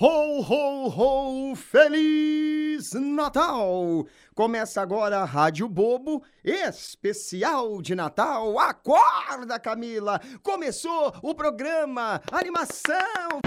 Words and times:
Ho, 0.00 0.40
ho, 0.40 0.88
ho! 0.88 1.54
Feliz 1.54 2.92
Natal! 2.92 4.04
Começa 4.34 4.82
agora 4.82 5.18
a 5.20 5.24
Rádio 5.24 5.68
Bobo, 5.68 6.24
especial 6.44 7.80
de 7.80 7.94
Natal. 7.94 8.58
Acorda, 8.58 9.60
Camila! 9.60 10.20
Começou 10.42 11.14
o 11.22 11.32
programa 11.34 12.20
Animação! 12.32 13.40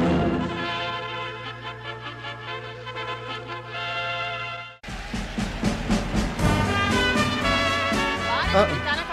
Para 8.56 8.68
de 8.68 8.80
cabeça, 8.80 9.05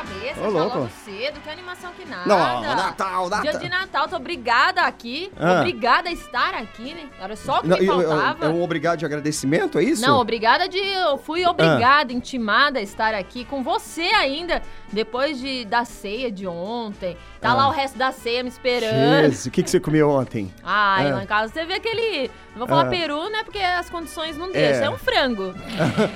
Ô, 0.48 0.52
já 0.52 0.58
louco. 0.58 0.78
logo 0.78 0.90
cedo, 1.04 1.40
que 1.40 1.50
animação 1.50 1.92
que 1.92 2.04
nada. 2.08 2.26
Não, 2.26 2.60
Natal, 2.76 3.28
Natal. 3.28 3.42
Dia 3.42 3.58
de 3.58 3.68
Natal, 3.68 4.08
tô 4.08 4.16
obrigada 4.16 4.82
aqui, 4.82 5.30
Ah. 5.38 5.60
obrigada 5.60 6.08
a 6.08 6.12
estar 6.12 6.54
aqui, 6.54 6.94
né? 6.94 7.08
Era 7.20 7.36
só 7.36 7.58
o 7.58 7.62
que 7.62 7.68
Não, 7.68 7.78
me 7.78 7.86
faltava. 7.86 8.46
É 8.46 8.48
um 8.48 8.62
obrigado 8.62 8.98
de 8.98 9.04
agradecimento, 9.06 9.78
é 9.78 9.84
isso? 9.84 10.02
Não, 10.02 10.18
obrigada 10.18 10.68
de. 10.68 10.78
Eu 10.78 11.18
fui 11.18 11.46
obrigada, 11.46 12.12
intimada 12.12 12.78
a 12.78 12.82
estar 12.82 13.14
aqui 13.14 13.44
com 13.44 13.62
você 13.62 14.02
ainda, 14.02 14.62
depois 14.92 15.38
de, 15.38 15.64
da 15.64 15.84
ceia 15.84 16.30
de 16.30 16.46
ontem. 16.46 17.16
Tá 17.42 17.50
Ah. 17.50 17.54
lá 17.54 17.68
o 17.68 17.70
resto 17.72 17.98
da 17.98 18.12
ceia 18.12 18.42
me 18.42 18.48
esperando. 18.48 19.22
Jesus, 19.22 19.46
o 19.46 19.50
que, 19.50 19.62
que 19.64 19.68
você 19.70 19.80
comeu 19.80 20.08
ontem? 20.08 20.50
Ai, 20.64 21.10
Ah. 21.10 21.14
lá 21.16 21.22
em 21.24 21.26
casa 21.26 21.52
você 21.52 21.64
vê 21.64 21.74
aquele. 21.74 22.30
Não 22.52 22.58
vou 22.60 22.68
falar 22.68 22.82
Ah. 22.86 22.90
peru, 22.90 23.28
né? 23.30 23.42
Porque 23.42 23.58
as 23.58 23.90
condições 23.90 24.36
não 24.36 24.52
deixam. 24.52 24.84
É, 24.84 24.90
um 24.90 24.98
frango. 24.98 25.52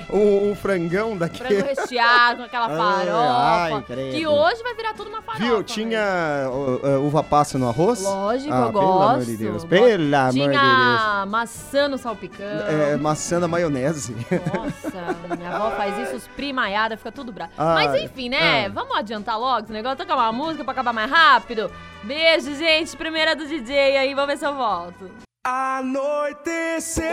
o, 0.08 0.52
o 0.52 0.54
frangão 0.54 1.16
daqui. 1.16 1.38
Frango 1.38 1.64
recheado 1.66 2.36
com 2.38 2.42
aquela 2.44 2.68
farofa. 2.76 3.88
ai, 3.98 4.10
que 4.12 4.26
hoje 4.26 4.62
vai 4.62 4.74
virar 4.74 4.94
tudo 4.94 5.08
uma 5.10 5.20
farofa. 5.20 5.44
Viu, 5.44 5.58
né? 5.58 5.64
tinha 5.64 6.46
uh, 6.48 7.04
uva 7.06 7.22
passa 7.24 7.58
no 7.58 7.68
arroz? 7.68 8.02
Lógico, 8.02 8.52
ah, 8.54 8.66
eu 8.66 8.72
Pelo 8.72 8.82
amor 9.02 9.18
de 9.20 9.26
gosto. 9.26 9.38
Deus, 9.38 9.64
pelo 9.64 9.84
amor 9.84 9.98
de 9.98 10.08
Deus. 10.08 10.32
Tinha 10.32 11.26
maçã 11.26 11.88
no 11.88 11.98
salpicão. 11.98 12.46
É, 12.46 12.96
maçã 12.96 13.40
na 13.40 13.48
maionese. 13.48 14.14
Nossa, 14.54 15.36
minha 15.36 15.50
avó 15.56 15.70
faz 15.72 15.98
isso, 16.06 16.16
os 16.16 16.28
primaiada, 16.28 16.96
fica 16.96 17.10
tudo 17.10 17.32
bravo. 17.32 17.50
Ah, 17.58 17.74
Mas 17.74 17.94
enfim, 18.02 18.28
né? 18.28 18.66
ah. 18.66 18.70
Vamos 18.72 18.96
adiantar 18.96 19.38
logo 19.40 19.64
esse 19.64 19.72
negócio, 19.72 19.96
tocar 19.98 20.14
uma 20.14 20.32
música 20.32 20.62
pra 20.62 20.72
acabar 20.72 20.92
mais 20.92 21.10
rápido. 21.16 21.70
Beijo, 22.04 22.54
gente. 22.54 22.96
Primeira 22.96 23.34
do 23.34 23.46
DJ 23.46 23.96
aí, 23.96 24.14
vamos 24.14 24.28
ver 24.32 24.38
se 24.38 24.46
eu 24.46 24.54
volto. 24.54 25.10
Anoiteceu, 25.44 27.06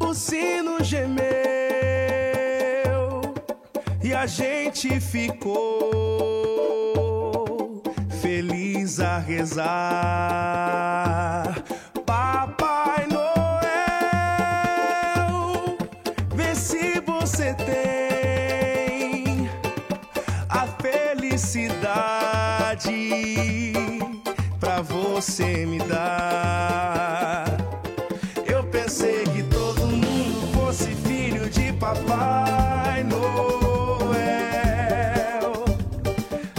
o 0.00 0.14
sino 0.14 0.84
gemeu 0.84 1.00
e 4.02 4.12
a 4.12 4.26
gente 4.26 5.00
ficou 5.00 5.80
feliz 8.20 8.98
a 9.00 9.18
rezar. 9.18 9.70
Papai 12.04 13.06
Noel, 13.06 13.70
vê 16.34 16.54
se 16.54 17.00
você 17.00 17.54
tem 17.54 17.89
você 25.20 25.66
me 25.66 25.78
dar. 25.80 27.44
Eu 28.46 28.64
pensei 28.64 29.24
que 29.24 29.42
todo 29.42 29.86
mundo 29.86 30.50
fosse 30.54 30.94
filho 30.94 31.50
de 31.50 31.74
Papai 31.74 33.04
Noel. 33.04 33.34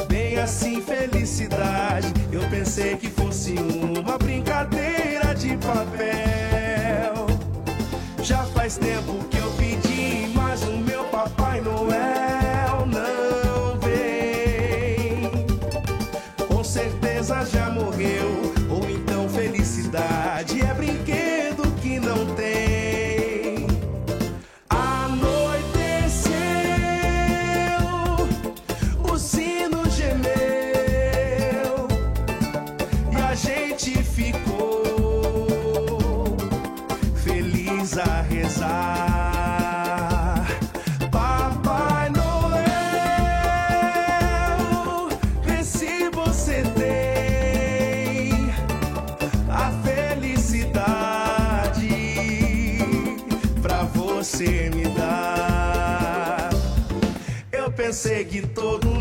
Bem 0.08 0.38
assim, 0.38 0.80
felicidade. 0.80 2.14
Eu 2.32 2.48
pensei 2.52 2.96
que 2.98 3.10
fosse 3.10 3.56
uma 3.56 4.20
brincadeira 4.20 5.34
de 5.34 5.58
papel. 5.58 7.26
Já 8.22 8.44
faz 8.46 8.78
tempo 8.78 9.24
que 9.32 9.38
eu 9.38 9.52
pedi, 9.54 10.32
mas 10.36 10.62
o 10.62 10.78
meu 10.78 11.04
Papai 11.06 11.62
Noel 11.62 12.86
não 12.86 13.80
vem. 13.80 15.32
Com 16.48 16.64
certeza 16.64 17.44
já 17.46 17.72
morreu, 17.72 18.41
Eu 58.04 59.01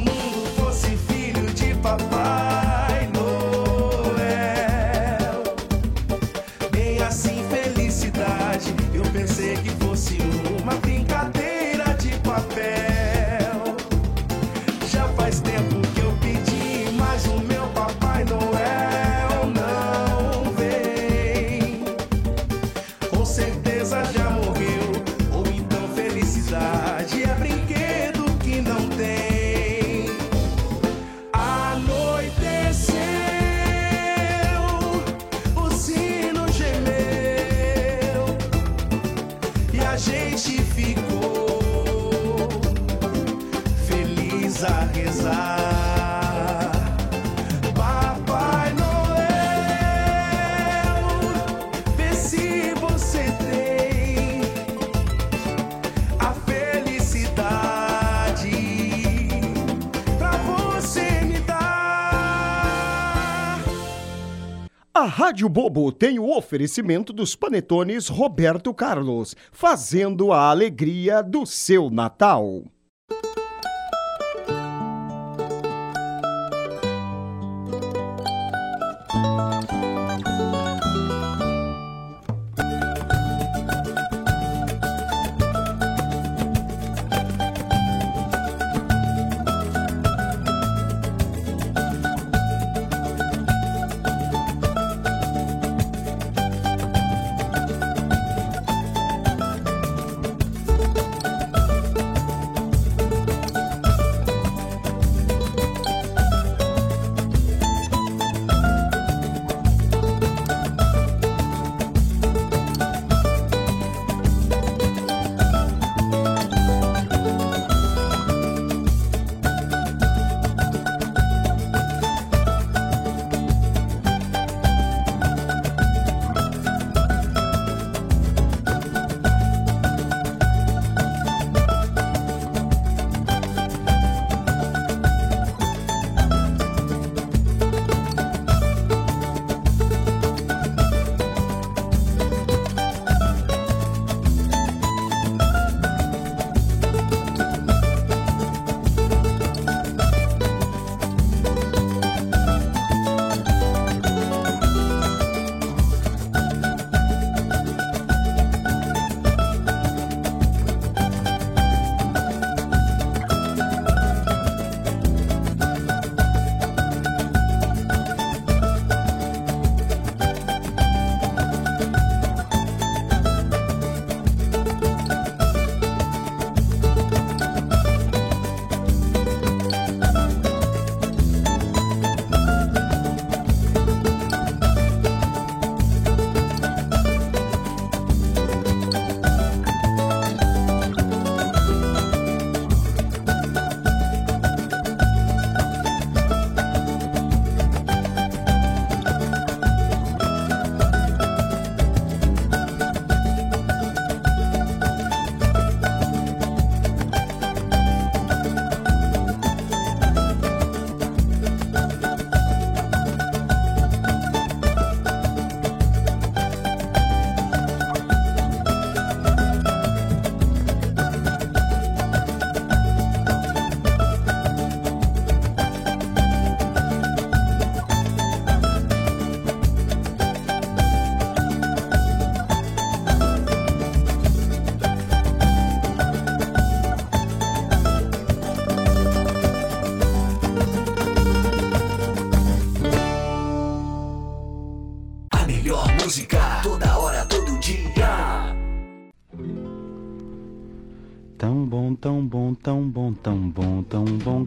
A 65.00 65.04
Rádio 65.04 65.48
Bobo 65.48 65.90
tem 65.90 66.18
o 66.18 66.28
oferecimento 66.28 67.10
dos 67.10 67.34
panetones 67.34 68.06
Roberto 68.06 68.74
Carlos, 68.74 69.34
fazendo 69.50 70.30
a 70.30 70.50
alegria 70.50 71.22
do 71.22 71.46
seu 71.46 71.88
Natal. 71.88 72.64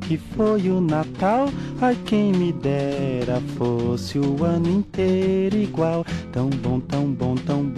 Que 0.08 0.18
foi 0.18 0.70
o 0.70 0.80
Natal. 0.80 1.50
Ai, 1.82 1.98
quem 2.06 2.32
me 2.32 2.52
dera 2.54 3.42
fosse 3.58 4.20
o 4.20 4.44
ano 4.44 4.70
inteiro 4.70 5.58
igual. 5.58 6.06
Tão 6.32 6.50
bom, 6.50 6.80
tão 6.80 7.06
bom, 7.12 7.36
tão 7.36 7.64
bom, 7.64 7.73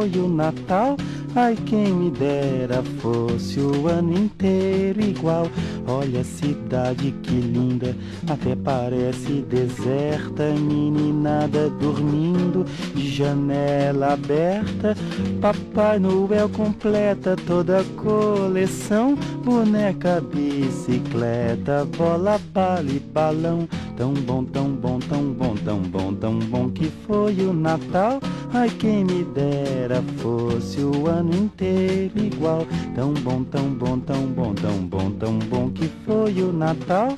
foi 0.00 0.10
o 0.18 0.28
Natal. 0.28 0.96
Ai, 1.36 1.56
quem 1.66 1.92
me 1.92 2.10
dera 2.10 2.82
fosse 3.00 3.60
o 3.60 3.86
ano 3.86 4.18
inteiro 4.18 5.00
igual. 5.00 5.46
Olha 5.86 6.22
a 6.22 6.24
cidade 6.24 7.14
que 7.22 7.34
linda, 7.34 7.94
até 8.28 8.56
parece 8.56 9.42
deserta. 9.42 10.44
Meninada 10.54 11.68
dormindo, 11.68 12.64
janela 12.96 14.14
aberta. 14.14 14.96
Papai 15.40 15.98
Noel 15.98 16.48
completa 16.48 17.36
toda 17.46 17.80
a 17.80 17.84
coleção: 18.02 19.14
boneca, 19.44 20.20
bicicleta, 20.20 21.86
bola, 21.96 22.40
bala 22.54 22.90
e 22.90 22.98
balão. 22.98 23.68
Tão 23.96 24.14
bom, 24.14 24.44
tão 24.44 24.70
bom, 24.70 24.98
tão 24.98 25.32
bom, 25.32 25.54
tão 25.62 25.78
bom, 25.78 26.14
tão 26.14 26.38
bom 26.38 26.70
que 26.70 26.90
foi 27.06 27.34
o 27.44 27.52
Natal. 27.52 28.18
Ai, 28.52 28.68
quem 28.68 29.04
me 29.04 29.22
dera 29.24 29.89
fosse 30.18 30.80
o 30.80 31.06
ano 31.06 31.34
inteiro 31.34 32.18
igual. 32.18 32.66
Tão 32.94 33.12
bom, 33.14 33.42
tão 33.44 33.70
bom, 33.70 33.98
tão 33.98 34.26
bom, 34.26 34.54
tão 34.54 34.78
bom, 34.86 35.10
tão 35.12 35.38
bom 35.38 35.70
que 35.70 35.90
foi 36.06 36.42
o 36.42 36.52
Natal. 36.52 37.08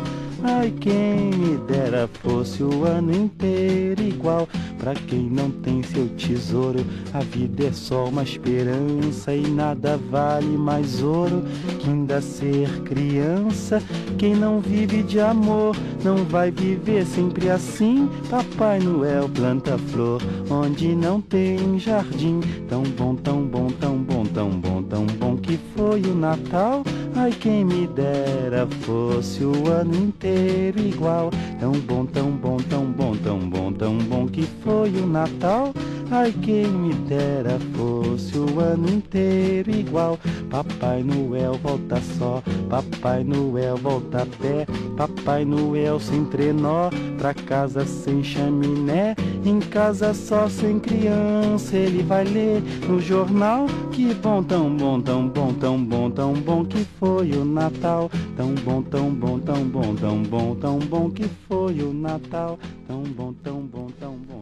Ai, 0.45 0.73
quem 0.81 1.31
me 1.31 1.57
dera 1.69 2.11
fosse 2.21 2.65
o 2.65 2.85
ano 2.85 3.15
inteiro 3.15 4.03
igual. 4.03 4.49
Pra 4.77 4.93
quem 4.95 5.31
não 5.31 5.49
tem 5.49 5.81
seu 5.85 6.09
tesouro, 6.09 6.85
a 7.15 7.21
vida 7.21 7.67
é 7.67 7.73
só 7.73 8.07
uma 8.07 8.25
esperança 8.25 9.33
e 9.33 9.43
nada 9.43 9.97
vale 10.11 10.57
mais 10.57 11.01
ouro 11.01 11.45
que 11.79 11.89
ainda 11.89 12.21
ser 12.21 12.69
criança. 12.83 13.81
Quem 14.19 14.35
não 14.35 14.59
vive 14.59 15.05
de 15.05 15.21
amor 15.21 15.77
não 16.03 16.25
vai 16.25 16.51
viver 16.51 17.07
sempre 17.07 17.49
assim. 17.49 18.11
Papai 18.29 18.81
Noel 18.81 19.29
planta 19.29 19.79
flor 19.79 20.21
onde 20.51 20.97
não 20.97 21.21
tem 21.21 21.79
jardim. 21.79 22.41
Tão 22.69 22.83
bom, 22.83 23.15
tão 23.15 23.45
bom, 23.45 23.69
tão 23.69 23.97
bom, 23.99 24.25
tão 24.25 24.51
bom, 24.51 24.83
tão 24.83 25.07
bom 25.07 25.37
que 25.37 25.57
foi 25.77 26.03
o 26.03 26.15
Natal. 26.17 26.83
Ai, 27.15 27.31
quem 27.31 27.65
me 27.65 27.87
dera 27.87 28.67
fosse 28.81 29.45
o 29.45 29.69
ano 29.69 29.95
inteiro 29.95 30.32
igual. 30.77 31.31
Tão 31.61 31.73
bom, 31.73 32.05
tão 32.07 32.31
bom, 32.31 32.57
tão 32.57 32.85
bom, 32.87 33.17
tão 33.17 33.39
bom, 33.39 33.73
tão 33.73 33.99
bom 33.99 34.27
que 34.27 34.43
foi 34.63 34.91
o 34.91 35.07
Natal. 35.07 35.73
Ai, 36.15 36.31
quem 36.43 36.67
me 36.67 36.93
dera 37.09 37.59
fosse 37.75 38.37
o 38.37 38.61
ano 38.61 38.87
inteiro 38.87 39.71
igual. 39.71 40.19
Papai 40.51 41.03
Noel 41.03 41.55
volta 41.55 41.99
só, 42.19 42.43
Papai 42.69 43.25
Noel 43.25 43.79
volta 43.79 44.21
a 44.21 44.27
pé. 44.27 44.67
Papai 44.95 45.47
Noel 45.47 45.99
sem 45.99 46.27
trenó, 46.27 46.91
pra 47.17 47.33
casa 47.33 47.87
sem 47.87 48.23
chaminé. 48.23 49.17
Em 49.43 49.59
casa 49.59 50.13
só 50.13 50.51
sem 50.51 50.79
criança, 50.79 51.75
ele 51.79 52.03
vai 52.03 52.25
ler 52.25 52.63
no 52.87 53.01
jornal. 53.01 53.65
Que 53.91 54.13
bom, 54.13 54.43
tão 54.43 54.77
bom, 54.77 55.01
tão 55.01 55.27
bom, 55.27 55.55
tão 55.55 55.83
bom, 55.83 56.11
tão 56.11 56.35
bom 56.35 56.63
que 56.63 56.85
foi 57.01 57.31
o 57.33 57.43
Natal. 57.43 58.11
Tão 58.37 58.55
bom, 58.57 58.83
tão 58.83 59.09
bom, 59.15 59.39
tão 59.39 59.65
bom, 59.65 59.95
tão 59.95 60.23
bom, 60.23 60.55
tão 60.57 60.79
bom 60.79 61.11
que 61.11 61.25
foi 61.49 61.81
o 61.81 61.91
Natal. 61.91 62.59
Tão 62.87 63.03
bom, 63.03 63.33
tão 63.43 63.63
bom, 63.63 63.87
tão 63.99 64.13
bom, 64.29 64.42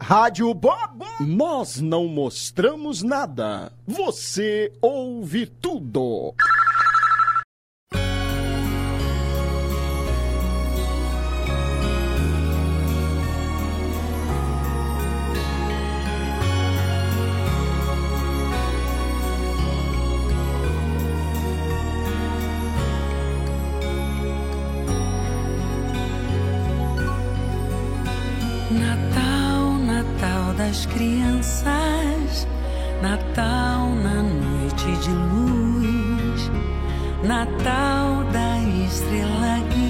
Rádio 0.00 0.52
Bob. 0.54 1.04
Nós 1.20 1.80
não 1.80 2.06
mostramos 2.06 3.02
nada. 3.02 3.72
Você 3.86 4.72
ouve 4.80 5.46
tudo. 5.46 6.34
De 35.08 35.14
luz, 35.14 36.50
Natal 37.22 38.24
da 38.32 38.58
estrela 38.84 39.58
guia, 39.70 39.87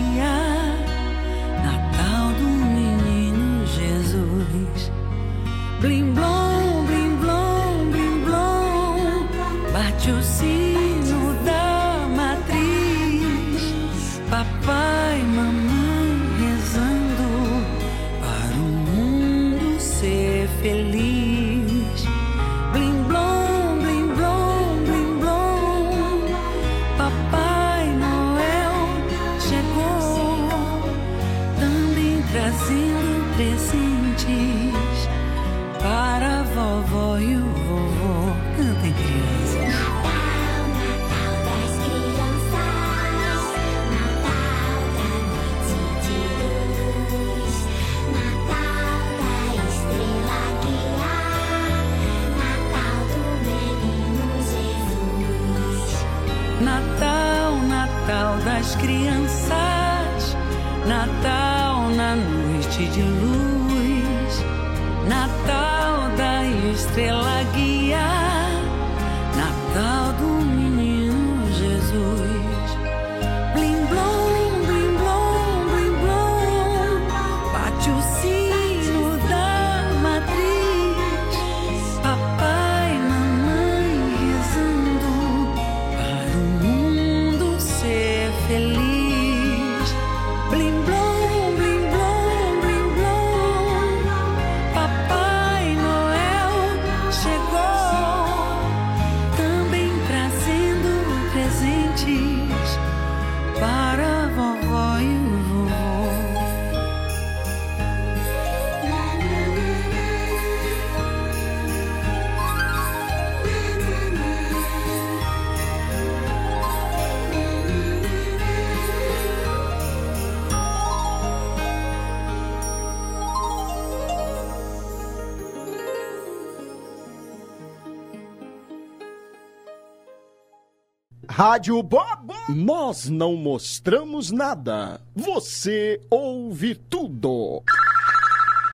Rádio 131.28 131.82
Bob. 131.82 132.32
Nós 132.48 133.08
não 133.08 133.36
mostramos 133.36 134.30
nada. 134.30 135.00
Você 135.14 136.00
ouve 136.10 136.74
tudo. 136.74 137.62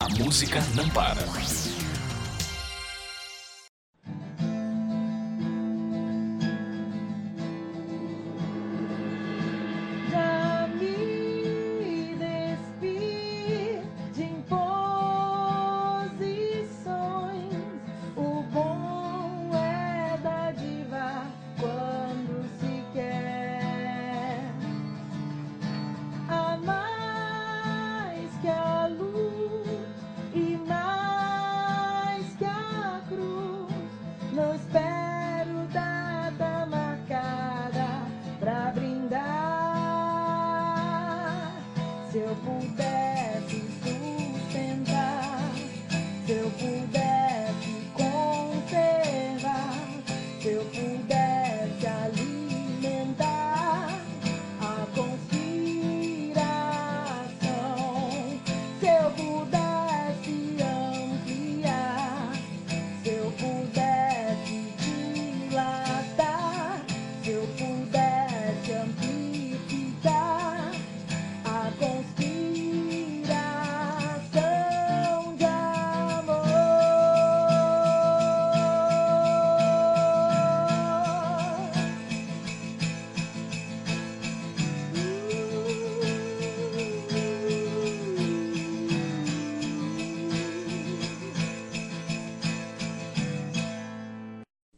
A 0.01 0.09
música 0.23 0.61
não 0.77 0.89
para. 0.91 1.21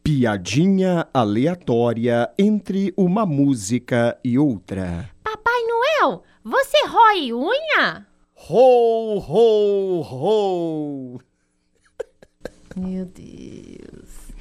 Piadinha 0.07 1.05
aleatória 1.13 2.33
entre 2.39 2.93
uma 2.95 3.25
música 3.25 4.17
e 4.23 4.39
outra. 4.39 5.09
Papai 5.21 5.61
Noel, 5.63 6.23
você 6.45 6.77
rói 6.87 7.33
unha? 7.33 8.07
Ho, 8.49 9.17
ho, 9.19 10.01
ho! 10.01 11.19
Meu 12.77 13.05
Deus. 13.05 14.31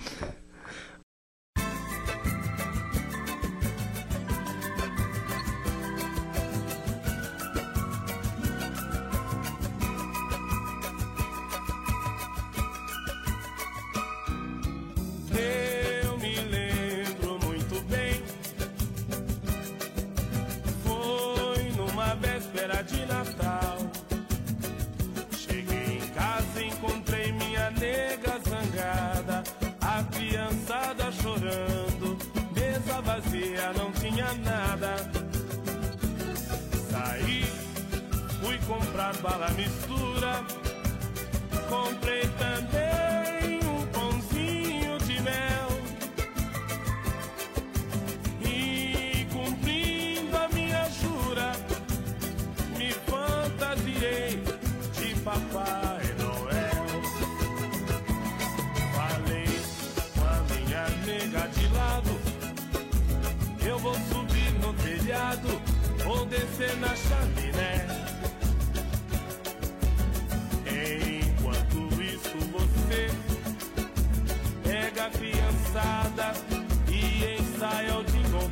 Bala 39.46 39.50
mistura. 39.52 40.44
Comprei 41.68 42.22
também 42.38 43.60
um 43.64 43.86
pãozinho 43.86 44.98
de 44.98 45.20
mel. 45.22 45.68
E 48.42 49.26
cumprindo 49.32 50.36
a 50.36 50.48
minha 50.48 50.88
jura, 50.90 51.52
me 52.76 52.92
fantasiei 52.92 54.42
de 54.94 55.20
Papai 55.20 56.04
Noel. 56.18 56.86
Falei 58.94 59.60
com 60.14 60.24
a 60.24 60.54
minha 60.54 60.88
nega 61.04 61.48
de 61.48 61.68
lado. 61.74 62.20
Eu 63.64 63.78
vou 63.78 63.94
subir 63.94 64.52
no 64.60 64.72
telhado, 64.74 65.60
vou 66.04 66.24
descer 66.26 66.76
na 66.76 66.94
pega 75.06 75.08
a 75.08 75.10
criançada 75.10 76.32
e 76.90 77.40
ensaia 77.40 77.98
o 77.98 78.04
Jingle. 78.04 78.50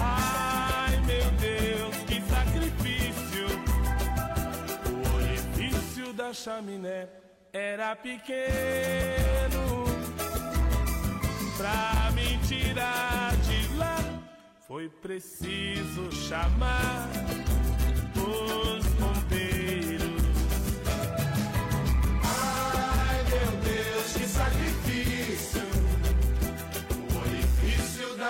Ai 0.00 0.96
meu 1.06 1.30
Deus, 1.32 1.96
que 2.06 2.20
sacrifício! 2.28 3.46
O 4.88 5.16
orifício 5.16 6.12
da 6.12 6.32
chaminé 6.32 7.08
era 7.52 7.96
pequeno 7.96 8.42
pra 11.56 12.10
me 12.12 12.38
tirar 12.46 13.34
de 13.36 13.76
lá. 13.76 13.96
Foi 14.66 14.88
preciso 14.88 16.10
chamar 16.12 17.08
os 18.16 18.86
bombeiros. 18.94 19.51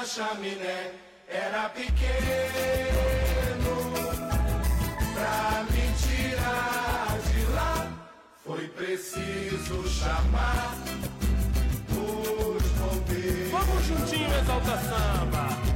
Chaminé 0.04 0.92
era 1.28 1.68
pequeno 1.71 1.92
pra 5.14 5.64
me 5.71 5.92
tirar 6.02 7.18
de 7.32 7.44
lá. 7.52 7.88
Foi 8.44 8.68
preciso 8.68 9.88
chamar 9.88 10.75
os 11.90 12.62
bombeiros. 12.73 13.50
Vamos 13.50 13.85
juntinho, 13.85 14.35
exalta 14.38 14.78
samba. 14.78 15.72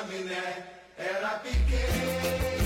Orifício 0.00 0.24
da 0.24 0.30
chaminé 0.30 0.64
era 0.98 1.38
pequeno 1.40 2.59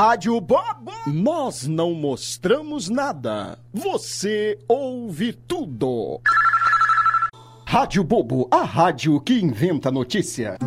Rádio 0.00 0.38
Bobo. 0.42 0.92
Nós 1.06 1.66
não 1.66 1.94
mostramos 1.94 2.90
nada. 2.90 3.58
Você 3.72 4.58
ouve 4.68 5.32
tudo. 5.32 6.20
Rádio 7.66 8.04
Bobo, 8.04 8.46
a 8.52 8.62
rádio 8.62 9.18
que 9.22 9.32
inventa 9.40 9.90
notícia. 9.90 10.58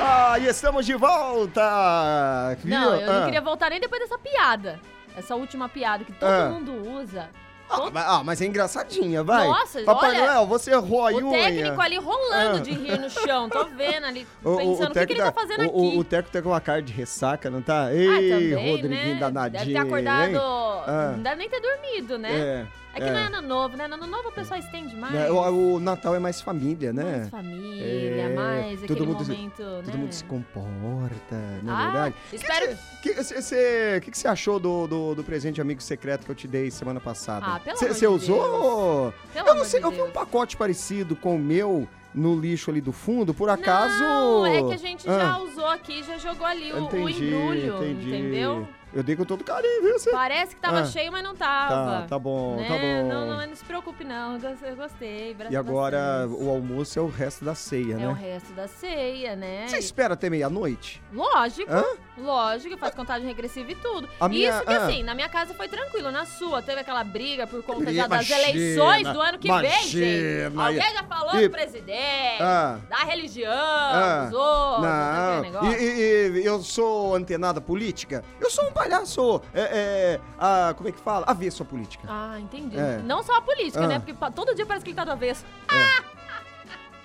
Ah, 0.00 0.38
e 0.38 0.46
estamos 0.46 0.84
de 0.86 0.94
volta! 0.94 2.56
Viu? 2.62 2.78
Não, 2.78 2.94
eu 2.96 3.06
não 3.12 3.22
Ah. 3.22 3.24
queria 3.24 3.40
voltar 3.40 3.70
nem 3.70 3.80
depois 3.80 4.00
dessa 4.02 4.18
piada. 4.18 4.80
Essa 5.16 5.34
última 5.36 5.68
piada 5.68 6.04
que 6.04 6.12
todo 6.12 6.28
Ah. 6.28 6.48
mundo 6.50 6.72
usa. 7.00 7.28
Ah, 7.68 7.90
mas, 7.92 8.04
ah, 8.06 8.22
mas 8.24 8.40
é 8.40 8.46
engraçadinha, 8.46 9.24
vai. 9.24 9.48
Nossa, 9.48 9.82
Papai 9.82 10.10
olha, 10.10 10.26
Noel, 10.26 10.46
você 10.46 10.74
rói 10.74 11.14
O 11.14 11.28
unha. 11.30 11.44
técnico 11.44 11.80
ali 11.80 11.96
rolando 11.96 12.58
Ah. 12.58 12.60
de 12.60 12.70
rir 12.72 12.98
no 13.00 13.10
chão, 13.10 13.48
tô 13.48 13.64
vendo 13.66 14.04
ali, 14.06 14.26
O- 14.44 14.50
o- 14.52 14.56
pensando 14.58 14.90
o, 14.90 14.92
que, 14.94 15.06
que 15.06 15.12
ele 15.14 15.22
tá 15.22 15.32
fazendo 15.32 15.60
o, 15.60 15.64
aqui. 15.64 15.96
O, 15.96 15.98
o 15.98 16.04
Teco 16.04 16.30
tá 16.30 16.42
com 16.42 16.48
uma 16.50 16.60
cara 16.60 16.82
de 16.82 16.92
ressaca, 16.92 17.50
não 17.50 17.62
tá? 17.62 17.86
ah, 17.86 17.94
Ei, 17.94 18.30
também, 18.30 18.70
Rodriguinho 18.70 19.14
né? 19.14 19.20
danadinho. 19.20 19.58
Deve 19.60 19.72
ter 19.72 19.78
acordado? 19.78 20.38
Ah. 20.38 21.12
não 21.16 21.22
deve 21.22 21.36
nem 21.36 21.48
ter 21.48 21.60
dormido, 21.60 22.18
né? 22.18 22.30
É. 22.32 22.66
É 22.96 23.00
que 23.00 23.10
não 23.10 23.18
é 23.18 23.26
ano 23.26 23.42
novo, 23.42 23.76
né? 23.76 23.88
No 23.88 23.94
ano 23.94 24.06
novo 24.06 24.28
o 24.28 24.32
pessoal 24.32 24.60
estende 24.60 24.94
mais. 24.94 25.12
Né, 25.12 25.28
O, 25.28 25.74
o 25.74 25.80
Natal 25.80 26.14
é 26.14 26.20
mais 26.20 26.40
família, 26.40 26.92
né? 26.92 27.02
Mais 27.02 27.28
família, 27.28 28.22
É, 28.22 28.28
mais 28.28 28.80
todo 28.82 28.92
aquele 28.92 29.06
mundo 29.06 29.24
se- 29.24 29.32
momento, 29.32 29.62
né? 29.64 29.82
Todo 29.84 29.98
mundo 29.98 30.12
se 30.12 30.22
comporta, 30.24 31.36
não 31.64 31.72
é 31.72 31.76
Ah, 31.76 31.84
verdade? 31.90 32.14
espero- 32.32 32.72
O 32.72 33.02
que 33.02 33.12
você 33.14 34.00
que, 34.00 34.10
que 34.12 34.16
você 34.18 34.28
achou 34.28 34.60
do, 34.60 34.86
do, 34.86 35.14
do 35.16 35.24
presente 35.24 35.60
amigo 35.60 35.82
secreto 35.82 36.24
que 36.24 36.30
eu 36.30 36.36
te 36.36 36.46
dei 36.46 36.70
semana 36.70 37.00
passada? 37.00 37.44
Ah, 37.46 37.53
pelo 37.60 37.76
Cê- 37.76 37.84
amor 37.86 37.94
Você 37.94 38.00
de 38.00 38.06
usou? 38.06 39.12
Pelo 39.32 39.48
eu 39.48 39.54
não 39.54 39.64
sei, 39.64 39.80
de 39.80 39.86
eu 39.86 39.90
vi 39.90 40.00
um 40.00 40.04
Deus. 40.04 40.12
pacote 40.14 40.56
parecido 40.56 41.14
com 41.16 41.36
o 41.36 41.38
meu 41.38 41.88
no 42.14 42.38
lixo 42.38 42.70
ali 42.70 42.80
do 42.80 42.92
fundo, 42.92 43.34
por 43.34 43.48
acaso. 43.50 44.00
Não, 44.02 44.46
é 44.46 44.62
que 44.62 44.72
a 44.74 44.76
gente 44.76 45.04
já 45.04 45.32
Ah, 45.32 45.38
usou 45.42 45.66
aqui, 45.66 46.02
já 46.04 46.16
jogou 46.16 46.46
ali 46.46 46.72
o, 46.72 46.76
o 46.76 46.84
entendi, 46.86 47.24
embrulho, 47.26 47.76
entendi. 47.76 48.08
entendeu? 48.08 48.68
Eu 48.94 49.02
dei 49.02 49.16
com 49.16 49.24
todo 49.24 49.42
carinho, 49.42 49.82
viu? 49.82 49.98
Você? 49.98 50.10
Parece 50.10 50.54
que 50.54 50.60
tava 50.60 50.80
Ah. 50.80 50.84
cheio, 50.86 51.10
mas 51.10 51.22
não 51.24 51.34
tava. 51.34 51.74
Tá, 52.02 52.06
tá 52.10 52.18
bom, 52.18 52.56
né? 52.56 52.68
tá 52.68 52.74
bom. 52.78 53.08
Não, 53.08 53.26
não, 53.26 53.46
não 53.46 53.56
se 53.56 53.64
preocupe 53.64 54.04
não, 54.04 54.34
eu 54.34 54.40
gos- 54.40 54.62
eu 54.62 54.76
gostei. 54.76 55.36
E 55.50 55.56
agora 55.56 56.26
bastante. 56.28 56.44
o 56.44 56.50
almoço 56.50 56.98
é 56.98 57.02
o 57.02 57.08
resto 57.08 57.44
da 57.44 57.54
ceia, 57.54 57.94
É 57.94 57.96
o 58.08 58.14
né? 58.14 58.18
resto 58.20 58.52
da 58.52 58.68
ceia, 58.68 59.34
né? 59.36 59.66
Você 59.68 59.78
espera 59.78 60.14
até 60.14 60.30
meia-noite? 60.30 61.02
Lógico, 61.12 61.72
Hã? 61.72 61.84
lógico, 62.16 62.76
faz 62.78 62.94
contagem 62.94 63.26
regressiva 63.26 63.70
e 63.72 63.74
tudo. 63.74 64.08
A 64.20 64.28
minha- 64.28 64.50
Isso 64.50 64.64
que 64.64 64.72
ah. 64.72 64.86
assim, 64.86 65.02
na 65.02 65.14
minha 65.14 65.28
casa 65.28 65.54
foi 65.54 65.66
tranquilo, 65.68 66.10
na 66.12 66.24
sua 66.24 66.62
teve 66.62 66.80
aquela 66.80 67.02
briga 67.02 67.46
por 67.46 67.62
conta 67.64 67.84
das 67.86 67.94
Imagina, 67.94 68.40
eleições 68.48 69.08
do 69.12 69.20
ano 69.20 69.38
que 69.38 69.48
vem, 69.52 69.82
gente. 69.82 70.52
imagina. 70.52 70.84
Alguém 70.84 70.94
já 70.94 71.02
falou 71.04 71.34
E- 71.40 71.48
do 71.48 71.50
presidente, 71.50 72.40
Ah. 72.42 72.78
da 72.88 72.98
religião, 72.98 73.52
Ah, 73.52 74.28
dos 74.30 74.38
outros, 74.38 75.52
Não, 75.52 75.72
e, 75.72 75.74
e- 75.76 76.42
e 76.42 76.44
eu 76.46 76.62
sou 76.62 77.14
antenada 77.14 77.60
política? 77.60 78.22
Eu 78.40 78.50
sou 78.50 78.64
um 78.68 78.72
palhaço, 78.84 79.42
é, 79.52 79.60
é, 79.60 80.20
a, 80.38 80.74
como 80.76 80.88
é 80.88 80.92
que 80.92 81.00
fala? 81.00 81.24
Avesso 81.26 81.62
à 81.62 81.66
política. 81.66 82.06
Ah, 82.08 82.38
entendi. 82.38 82.78
É. 82.78 82.98
Não 83.04 83.22
só 83.22 83.36
a 83.36 83.40
política, 83.42 83.84
Ah. 83.84 83.88
né? 83.88 83.98
Porque 83.98 84.14
todo 84.34 84.54
dia 84.54 84.64
parece 84.66 84.84
que 84.84 84.90
ele 84.90 84.96
tá 84.96 85.04
do 85.04 85.12
avesso. 85.12 85.44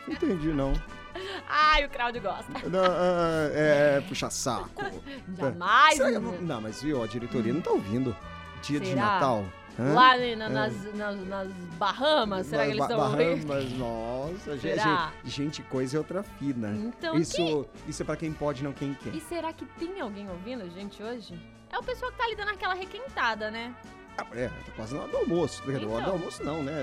Não 0.08 0.14
entendi, 0.14 0.48
não. 0.50 0.74
Ai, 1.50 1.86
o 1.86 1.90
Claudio 1.90 2.22
gosta. 2.22 2.52
Não, 2.70 2.84
ah, 2.84 3.50
é, 3.54 4.02
puxa 4.08 4.30
saco. 4.30 4.70
Jamais. 5.38 5.98
Será 5.98 6.20
menino. 6.20 6.38
não, 6.42 6.62
mas 6.62 6.82
viu, 6.82 7.04
a 7.04 7.08
diretoria 7.08 7.54
não 7.54 7.62
tá 7.62 7.72
ouvindo. 7.72 8.16
Dia 8.62 8.80
de 8.80 8.88
Será? 8.90 9.02
Natal. 9.02 9.46
Hã? 9.80 9.94
Lá 9.94 10.18
né, 10.18 10.36
na- 10.36 10.50
nas, 10.50 10.94
nas, 10.96 11.28
nas 11.28 11.48
Bahamas, 11.78 12.48
será 12.48 12.66
que 12.66 12.72
eles 12.72 12.82
estão 12.82 13.00
ouvindo? 13.00 13.48
Bahamas, 13.48 13.72
nossa, 13.74 14.58
gente, 14.58 14.84
gente, 15.26 15.62
coisa 15.64 15.96
é 15.96 16.00
outra 16.00 16.22
fina. 16.24 16.70
Então, 16.72 17.16
isso, 17.18 17.66
isso 17.88 18.02
é 18.02 18.06
pra 18.06 18.16
quem 18.18 18.34
pode, 18.34 18.64
não 18.64 18.74
quem 18.74 18.94
quer. 18.94 19.16
E 19.16 19.22
será 19.22 19.54
que 19.54 19.66
tem 19.66 20.00
alguém 20.02 20.30
ouvindo 20.30 20.64
a 20.64 20.68
gente 20.68 21.02
hoje? 21.02 21.34
É 21.72 21.78
o 21.78 21.84
pessoal 21.84 22.12
que 22.12 22.18
tá 22.18 22.26
ali 22.26 22.36
dando 22.36 22.50
aquela 22.50 22.74
requentada, 22.74 23.50
né? 23.50 23.74
Ah, 24.18 24.26
é, 24.34 24.48
tá 24.50 24.72
quase 24.76 24.94
na 24.94 25.02
hora 25.04 25.12
do 25.12 25.18
almoço. 25.18 25.62
Na 25.66 25.74
hora 25.74 25.84
Então. 25.86 26.02
do 26.04 26.12
almoço 26.12 26.44
não, 26.44 26.62
né? 26.62 26.74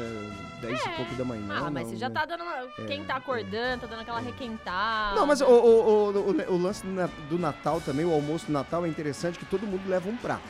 Dez 0.63 0.81
e 0.83 0.89
É. 0.89 0.93
pouco 0.93 1.15
da 1.17 1.25
manhã. 1.25 1.43
ah, 1.67 1.71
mas 1.71 1.83
não, 1.83 1.91
você 1.91 1.97
já 1.97 2.09
né? 2.09 2.15
tá 2.15 2.25
dando. 2.25 2.45
uma- 2.45 2.87
Quem 2.87 3.05
tá 3.05 3.17
acordando, 3.17 3.81
tá 3.83 3.87
dando 3.89 4.01
aquela 4.01 4.21
requentada. 4.21 5.17
Não, 5.17 5.27
mas 5.27 5.43
o, 5.43 5.45
o, 5.45 6.11
o, 6.15 6.53
o- 6.55 6.57
lance 6.63 6.83
do 7.29 7.39
Natal 7.39 7.79
também, 7.83 8.07
o 8.07 8.13
almoço 8.15 8.47
do 8.47 8.53
Natal 8.53 8.87
é 8.87 8.89
interessante 8.89 9.39
que 9.39 9.45
todo 9.45 9.67
mundo 9.67 9.87
leva 9.87 10.09
um 10.09 10.17
prato. 10.17 10.41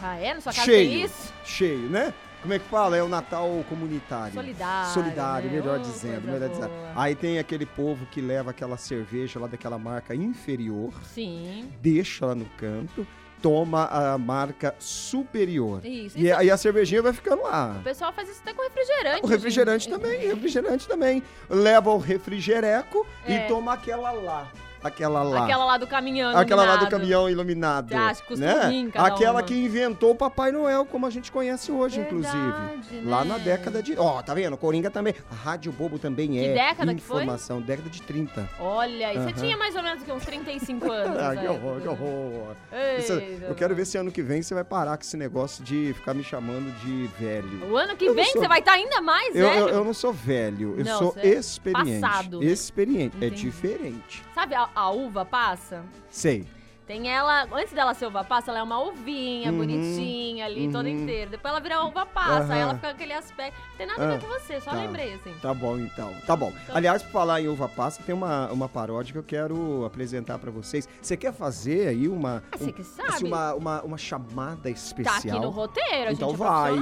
Ah, 0.00 0.16
é? 0.16 0.34
Na 0.34 0.40
sua 0.40 0.52
casa 0.52 0.64
Cheio. 0.66 0.88
tem 0.90 1.02
isso? 1.04 1.32
Cheio, 1.44 1.88
né? 1.90 2.14
Como 2.40 2.52
é 2.54 2.58
que 2.58 2.64
fala? 2.68 2.96
É 2.96 3.02
o 3.02 3.08
Natal 3.08 3.64
comunitário. 3.68 4.34
Solidário. 4.34 4.92
Solidário, 4.92 5.48
né? 5.50 5.56
melhor 5.60 5.78
Ô, 5.78 5.82
dizendo, 5.82 6.22
melhor 6.32 6.48
dizendo. 6.48 6.70
Aí 6.96 7.14
tem 7.14 7.38
aquele 7.38 7.64
povo 7.64 8.04
que 8.06 8.20
leva 8.20 8.50
aquela 8.50 8.76
cerveja 8.76 9.38
lá 9.38 9.46
daquela 9.46 9.78
marca 9.78 10.12
inferior, 10.14 10.92
Sim. 11.04 11.70
deixa 11.80 12.26
lá 12.26 12.34
no 12.34 12.44
canto, 12.58 13.06
toma 13.40 13.86
a 13.86 14.18
marca 14.18 14.74
superior. 14.80 15.84
Isso. 15.86 16.18
E 16.18 16.32
aí 16.32 16.50
a 16.50 16.56
cervejinha 16.56 17.00
vai 17.02 17.12
ficando 17.12 17.42
lá. 17.42 17.76
O 17.78 17.84
pessoal 17.84 18.12
faz 18.12 18.28
isso 18.28 18.40
até 18.42 18.52
com 18.52 18.62
refrigerante. 18.62 19.20
O 19.22 19.26
refrigerante 19.26 19.84
gente. 19.84 19.94
também, 20.00 20.20
refrigerante 20.26 20.88
também. 20.88 21.22
Leva 21.48 21.90
o 21.90 21.98
refrigereco 21.98 23.06
É. 23.24 23.44
e 23.44 23.48
toma 23.48 23.74
aquela 23.74 24.10
lá. 24.10 24.50
Aquela 24.82 25.22
lá. 25.22 25.44
Aquela 25.44 25.64
lá 25.64 25.76
do 25.78 25.86
caminhão. 25.86 26.36
Aquela 26.36 26.62
lá 26.64 26.76
do 26.76 26.82
iluminado. 26.84 26.90
caminhão 26.90 27.30
iluminado. 27.30 27.94
Custa 28.26 28.44
né? 28.44 28.90
Aquela 28.94 29.32
uma? 29.34 29.42
que 29.42 29.54
inventou 29.54 30.10
o 30.12 30.14
Papai 30.14 30.50
Noel, 30.52 30.84
como 30.84 31.06
a 31.06 31.10
gente 31.10 31.30
conhece 31.30 31.70
hoje, 31.70 32.00
Verdade, 32.00 32.16
inclusive. 32.16 33.08
Lá 33.08 33.24
né? 33.24 33.30
na 33.32 33.38
década 33.38 33.82
de. 33.82 33.98
Ó, 33.98 34.20
tá 34.22 34.34
vendo? 34.34 34.56
Coringa 34.56 34.90
também. 34.90 35.14
A 35.30 35.34
Rádio 35.34 35.72
Bobo 35.72 35.98
também 35.98 36.30
Que 36.32 36.38
é. 36.46 36.54
década 36.54 36.94
que 36.94 37.00
foi? 37.00 37.22
informação. 37.22 37.60
Década 37.60 37.88
de 37.88 38.02
30. 38.02 38.48
Olha, 38.58 39.12
e 39.12 39.18
você 39.18 39.20
Aham. 39.20 39.32
tinha 39.32 39.56
mais 39.56 39.74
ou 39.76 39.82
menos 39.82 40.02
uns 40.08 40.24
35 40.24 40.90
anos. 40.90 41.18
Ah, 41.18 41.36
que 41.36 41.46
horror, 41.46 41.80
que 41.80 41.88
horror. 41.88 42.54
Eita, 42.72 43.00
Isso- 43.02 43.12
eu 43.48 43.54
quero 43.54 43.74
ver 43.74 43.84
se 43.86 43.96
ano 43.98 44.10
que 44.10 44.22
vem 44.22 44.42
você 44.42 44.54
vai 44.54 44.64
parar 44.64 44.96
com 44.96 45.02
esse 45.02 45.16
negócio 45.16 45.62
de 45.64 45.92
ficar 45.94 46.14
me 46.14 46.24
chamando 46.24 46.72
de 46.80 47.08
velho. 47.18 47.70
O 47.70 47.76
ano 47.76 47.96
que 47.96 48.04
Eu 48.06 48.14
vem 48.14 48.24
sou- 48.26 48.40
você 48.42 48.48
vai 48.48 48.58
estar 48.60 48.72
ainda 48.72 49.00
mais, 49.00 49.34
Eu, 49.34 49.48
velho. 49.48 49.60
eu, 49.60 49.68
eu 49.68 49.84
não 49.84 49.94
sou 49.94 50.12
velho, 50.12 50.74
eu 50.78 50.84
Não, 50.84 50.98
sou 50.98 51.14
é 51.16 51.28
experiente. 51.28 52.00
passado. 52.00 52.42
Experiente. 52.42 53.16
É 53.20 53.26
Entendi. 53.26 53.42
diferente. 53.42 54.22
Sabe 54.42 54.56
a, 54.56 54.68
a 54.74 54.90
uva 54.90 55.24
passa? 55.24 55.84
Sei. 56.10 56.44
Tem 56.84 57.08
ela, 57.08 57.46
antes 57.52 57.72
dela 57.72 57.94
ser 57.94 58.06
uva 58.06 58.24
passa, 58.24 58.50
ela 58.50 58.58
é 58.58 58.62
uma 58.64 58.80
uvinha, 58.82 59.52
Uhum, 59.52 59.58
bonitinha 59.58 60.46
ali, 60.46 60.68
toda 60.68 60.88
uhum. 60.88 61.02
inteira. 61.04 61.30
Depois 61.30 61.52
ela 61.52 61.60
vira 61.60 61.84
uva 61.84 62.04
passa, 62.04 62.52
aí 62.52 62.58
Aham. 62.60 62.70
ela 62.70 62.74
fica 62.74 62.88
com 62.88 62.92
aquele 62.94 63.12
aspecto. 63.12 63.56
Não 63.70 63.76
tem 63.78 63.86
nada 63.86 64.02
a 64.02 64.04
Ah, 64.04 64.10
ver 64.10 64.20
com 64.20 64.26
você, 64.26 64.60
só 64.60 64.72
tá. 64.72 64.76
lembrei, 64.78 65.14
assim. 65.14 65.32
Tá 65.40 65.54
bom, 65.54 65.78
então. 65.78 66.12
Tá 66.26 66.34
bom. 66.34 66.52
Então- 66.64 66.76
Aliás, 66.76 67.04
por 67.04 67.12
falar 67.12 67.40
em 67.40 67.46
uva 67.46 67.68
passa, 67.68 68.02
tem 68.02 68.12
uma, 68.12 68.48
uma 68.50 68.68
paródia 68.68 69.12
que 69.12 69.18
eu 69.18 69.22
quero 69.22 69.84
apresentar 69.84 70.40
pra 70.40 70.50
vocês. 70.50 70.88
Você 71.00 71.16
quer 71.16 71.32
fazer 71.32 71.86
aí 71.86 72.08
uma, 72.08 72.42
Ah, 72.50 72.56
você 72.58 72.72
que 72.72 72.80
assim, 72.82 73.00
sabe. 73.00 73.24
uma, 73.26 73.54
uma, 73.54 73.82
uma 73.82 73.96
chamada 73.98 74.68
especial? 74.68 75.20
Tá 75.22 75.36
aqui 75.36 75.38
no 75.46 75.50
roteiro, 75.50 76.08
a 76.08 76.12
Então 76.12 76.30
gente 76.30 76.42
é 76.42 76.44
vai, 76.44 76.74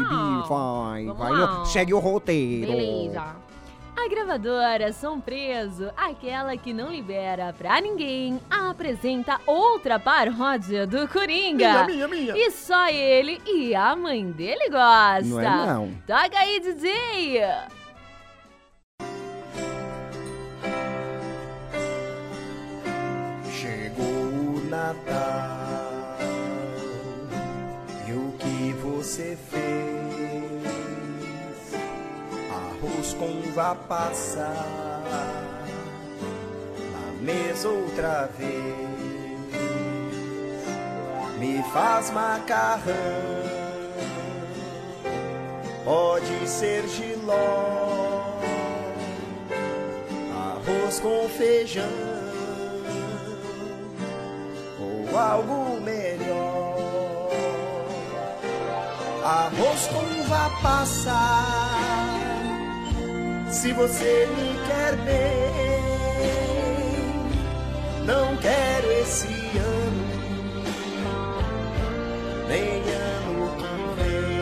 vai, 0.48 1.04
Vamos 1.04 1.18
vai. 1.18 1.32
no- 1.32 1.66
segue 1.66 1.92
o 1.92 1.98
roteiro. 1.98 2.72
Beleza. 2.72 3.36
A 4.02 4.08
gravadora 4.08 4.94
Som 4.94 5.20
Preso, 5.20 5.92
aquela 5.94 6.56
que 6.56 6.72
não 6.72 6.90
libera 6.90 7.52
pra 7.52 7.82
ninguém, 7.82 8.40
apresenta 8.48 9.38
outra 9.46 9.98
paródia 9.98 10.86
do 10.86 11.06
Coringa. 11.06 11.84
Minha, 11.84 12.08
minha, 12.08 12.08
minha. 12.08 12.34
E 12.34 12.50
só 12.50 12.88
ele 12.88 13.42
e 13.44 13.74
a 13.74 13.94
mãe 13.94 14.32
dele 14.32 14.70
gosta. 14.70 15.22
Não 15.22 15.40
é 15.40 15.66
não. 15.66 15.94
Toca 16.06 16.38
aí, 16.38 16.60
DJ! 16.60 17.42
Chegou 23.52 24.06
o 24.06 24.64
Natal 24.70 25.29
Com 33.18 33.26
uva 33.48 33.74
passa 33.88 34.48
na 36.92 37.12
mesa 37.20 37.68
outra 37.68 38.30
vez. 38.38 38.90
Me 41.38 41.62
faz 41.72 42.10
macarrão, 42.10 42.94
pode 45.84 46.48
ser 46.48 46.86
giló, 46.88 48.38
arroz 50.32 51.00
com 51.00 51.28
feijão. 51.28 51.84
Ou 54.78 55.18
algo 55.18 55.80
melhor. 55.80 56.70
Arroz 59.24 59.86
com 59.88 60.20
uva 60.20 60.50
passa, 60.62 61.79
se 63.60 63.72
você 63.74 64.26
me 64.36 64.58
quer 64.66 64.96
bem, 65.04 65.52
não 68.06 68.34
quero 68.38 68.90
esse 69.02 69.28
ano, 69.58 70.04
nem 72.48 72.80
ano 72.80 73.50
que 73.58 73.72
vem. 74.00 74.40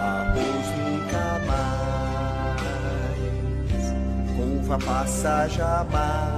Arroz 0.00 0.66
nunca 0.78 1.26
mais, 1.46 2.64
uva 4.38 4.78
passa 4.78 5.46
jamais. 5.48 6.32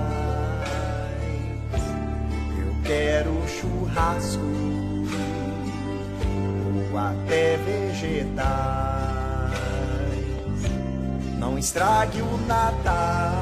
Eu 2.59 2.73
quero 2.83 3.31
churrasco 3.47 4.51
ou 6.67 6.99
até 6.99 7.59
vegetais. 7.59 8.76
Não 11.57 11.61
estrague 11.61 12.21
o 12.21 12.37
Natal 12.47 13.33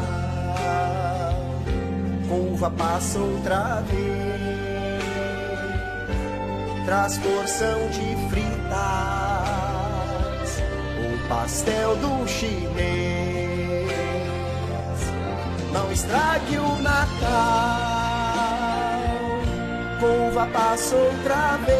uva 2.30 2.70
passa 2.70 3.18
outra 3.18 3.82
vez. 3.90 5.02
traz 6.86 7.18
porção 7.18 7.88
de 7.90 8.16
fritas, 8.30 8.78
o 11.02 11.28
pastel 11.28 11.96
do 11.96 12.28
chinês. 12.28 13.90
Não 15.72 15.90
estrague 15.90 16.56
o 16.56 16.76
Natal, 16.82 17.10
uva 20.28 20.46
passa 20.52 20.94
outra 20.94 21.56
vez. 21.66 21.74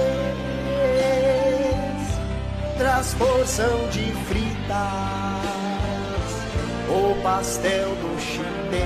Traz 2.77 3.15
porção 3.15 3.89
de 3.91 4.13
fritas, 4.27 5.14
pastel 7.25 7.89
do 7.97 8.21
chinês. 8.21 8.85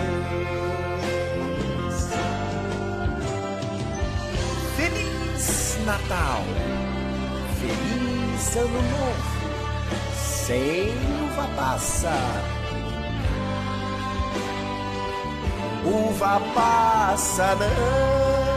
Feliz 4.76 5.78
Natal! 5.84 6.44
Feliz 7.60 8.56
Ano 8.56 8.82
Novo! 8.92 9.38
Sem 10.14 10.94
uva 11.24 11.48
passa! 11.56 12.14
Uva 15.84 16.40
passa 16.54 17.56
não! 17.56 18.47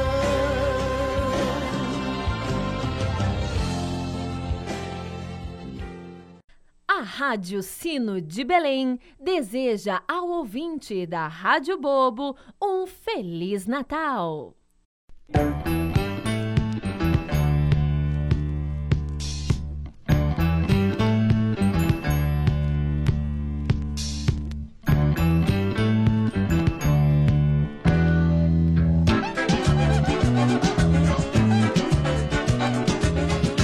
Rádio 7.22 7.62
Sino 7.62 8.20
de 8.20 8.44
Belém 8.44 9.00
deseja 9.20 10.02
ao 10.08 10.28
ouvinte 10.28 11.06
da 11.06 11.28
Rádio 11.28 11.78
Bobo 11.80 12.36
um 12.60 12.88
Feliz 12.88 13.68
Natal. 13.68 14.56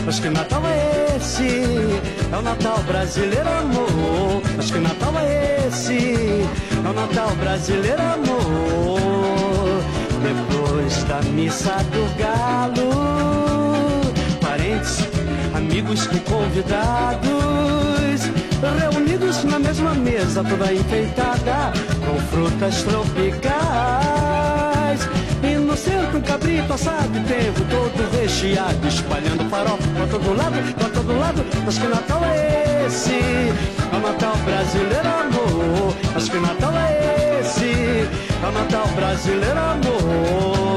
Mas 0.05 0.19
que 0.19 0.29
Natal 0.29 0.61
é 0.67 1.15
esse? 1.17 1.86
É 2.31 2.37
o 2.37 2.41
Natal 2.41 2.79
brasileiro, 2.83 3.49
amor. 3.49 4.41
Mas 4.55 4.71
que 4.71 4.79
Natal 4.79 5.13
é 5.19 5.67
esse? 5.67 6.45
É 6.85 6.89
o 6.89 6.93
Natal 6.93 7.29
brasileiro, 7.35 8.01
amor. 8.01 9.81
Depois 10.21 11.03
da 11.03 11.21
missa 11.31 11.77
do 11.91 12.17
galo, 12.17 12.89
parentes, 14.41 14.99
amigos 15.55 16.05
e 16.05 16.19
convidados, 16.21 17.27
reunidos 18.79 19.43
na 19.43 19.59
mesma 19.59 19.93
mesa, 19.93 20.43
toda 20.43 20.73
enfeitada, 20.73 21.71
com 22.05 22.19
frutas 22.29 22.83
tropicais. 22.83 24.16
Centro 25.77 26.17
um 26.17 26.21
cabrito 26.21 26.73
assado 26.73 27.17
e 27.17 27.23
tempo 27.23 27.61
todo 27.69 28.19
recheado 28.19 28.87
Espalhando 28.87 29.49
farofa 29.49 29.87
pra 29.95 30.07
todo 30.07 30.35
lado, 30.35 30.73
pra 30.75 30.89
todo 30.89 31.19
lado 31.19 31.45
Mas 31.65 31.77
que 31.77 31.87
Natal 31.87 32.21
é 32.25 32.85
esse? 32.87 33.13
É 33.13 33.95
o 33.95 33.99
Natal 33.99 34.35
brasileiro, 34.37 35.07
amor 35.07 35.95
Mas 36.13 36.29
que 36.29 36.37
Natal 36.37 36.73
é 36.75 37.39
esse? 37.41 37.65
É 37.65 38.47
o 38.47 38.51
Natal 38.51 38.87
brasileiro, 38.95 39.59
amor 39.59 40.67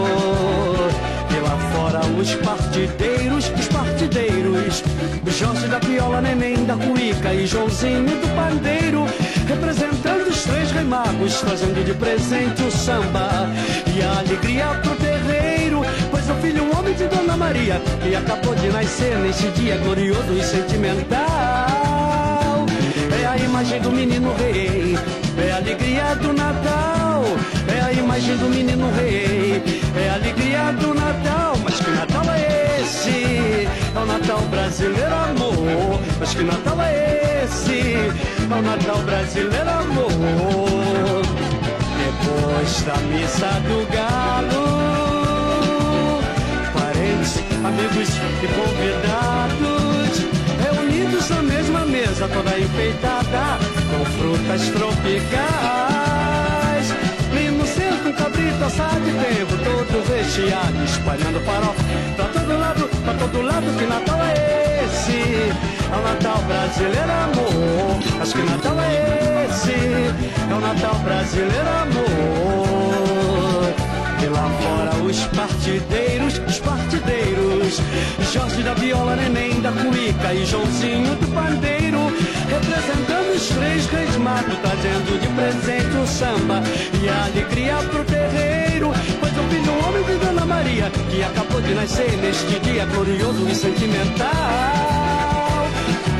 lá 1.43 1.57
fora 1.73 2.01
os 2.19 2.35
partideiros, 2.37 3.51
os 3.59 3.69
partideiros 3.69 4.85
Jorge 5.27 5.69
da 5.69 5.81
Piola, 5.81 6.21
Neném 6.21 6.65
da 6.67 6.77
Cuíca 6.77 7.33
e 7.33 7.47
Joãozinho 7.47 8.05
do 8.05 8.35
Pandeiro 8.35 9.07
Representando 9.51 10.29
os 10.29 10.45
três 10.45 10.71
reis 10.71 10.87
magos, 10.87 11.41
trazendo 11.41 11.85
de 11.85 11.93
presente 11.95 12.63
o 12.63 12.71
samba 12.71 13.51
E 13.85 14.01
a 14.01 14.21
alegria 14.21 14.67
pro 14.81 14.95
terreiro, 14.95 15.83
pois 16.09 16.31
o 16.31 16.35
filho 16.35 16.63
um 16.63 16.79
homem 16.79 16.95
de 16.95 17.09
Dona 17.09 17.37
Maria 17.37 17.83
Que 18.01 18.15
acabou 18.15 18.55
de 18.55 18.69
nascer 18.69 19.19
neste 19.19 19.49
dia 19.49 19.77
glorioso 19.79 20.33
e 20.39 20.43
sentimental. 20.45 21.19
É 23.21 23.27
a 23.27 23.37
imagem 23.39 23.81
do 23.81 23.91
menino 23.91 24.33
rei, 24.37 24.97
é 25.37 25.51
a 25.51 25.57
alegria 25.57 26.15
do 26.15 26.33
Natal. 26.33 27.25
É 27.77 27.81
a 27.81 27.93
imagem 27.93 28.37
do 28.37 28.49
menino 28.49 28.89
rei, 28.93 29.61
é 29.97 30.11
a 30.11 30.15
alegria 30.15 30.73
do 30.75 30.95
Natal. 30.95 31.57
Mas 31.65 31.81
que 31.81 31.91
Natal 31.91 32.20
esse? 32.91 33.69
É 33.95 33.99
o 33.99 34.05
Natal 34.05 34.41
brasileiro, 34.51 35.15
amor 35.15 36.01
Mas 36.19 36.35
que 36.35 36.43
Natal 36.43 36.83
é 36.83 37.45
esse? 37.45 37.95
É 37.95 38.55
o 38.55 38.63
Natal 38.63 38.99
brasileiro, 39.03 39.71
amor 39.71 41.23
Depois 42.03 42.83
da 42.83 42.97
missa 43.09 43.47
do 43.67 43.87
galo 43.93 44.71
Parentes, 46.73 47.39
amigos 47.65 48.09
e 48.43 48.49
convidados 48.59 50.13
Reunidos 50.63 51.31
na 51.31 51.43
mesma 51.43 51.87
mesa, 51.87 52.29
toda 52.29 52.59
enfeitada 52.59 53.59
Com 53.91 54.05
frutas 54.05 54.69
tropicais 54.69 56.50
um 58.11 58.13
cabrito 58.13 58.65
assado 58.65 59.01
de 59.01 59.13
tempo 59.13 59.57
Todo 59.65 60.05
recheado, 60.09 60.85
espalhando 60.85 61.41
farofa 61.45 61.83
Pra 62.17 62.27
todo 62.27 62.59
lado, 62.59 62.89
pra 63.05 63.15
todo 63.15 63.43
lado 63.43 63.79
Que 63.79 63.87
Natal 63.87 64.19
é 64.25 64.85
esse? 64.85 65.53
É 65.93 65.97
o 65.97 66.03
Natal 66.03 66.39
brasileiro, 66.43 67.13
amor 67.13 68.21
Acho 68.21 68.33
que 68.35 68.43
Natal 68.43 68.77
é 68.81 69.47
esse? 69.49 69.73
É 70.51 70.55
o 70.55 70.61
Natal 70.61 70.95
brasileiro, 71.05 71.69
amor 71.83 72.81
e 74.23 74.27
lá 74.27 74.51
fora 74.61 75.03
os 75.03 75.25
partideiros, 75.29 76.43
os 76.47 76.59
partideiros 76.59 77.81
Jorge 78.31 78.63
da 78.63 78.75
Viola, 78.75 79.17
Neném 79.17 79.63
da 79.63 79.73
Cuíca 79.73 80.35
e 80.35 80.45
Joãozinho 80.45 81.15
do 81.15 81.27
Pandeiro 81.29 82.00
Representando 82.81 83.37
os 83.37 83.47
três 83.49 83.87
reis 83.87 84.17
magos 84.17 84.57
Trazendo 84.63 85.21
de 85.21 85.29
presente 85.29 85.97
o 85.97 86.07
samba 86.07 86.63
E 87.03 87.09
a 87.09 87.25
alegria 87.27 87.77
pro 87.91 88.03
terreiro 88.05 88.91
Pois 89.21 89.33
o 89.37 89.43
filho 89.51 89.87
homem 89.87 90.03
de 90.05 90.15
Dona 90.25 90.47
Maria 90.47 90.91
Que 91.11 91.23
acabou 91.23 91.61
de 91.61 91.75
nascer 91.75 92.11
neste 92.17 92.59
dia 92.61 92.87
glorioso 92.87 93.47
e 93.49 93.55
sentimental 93.55 94.29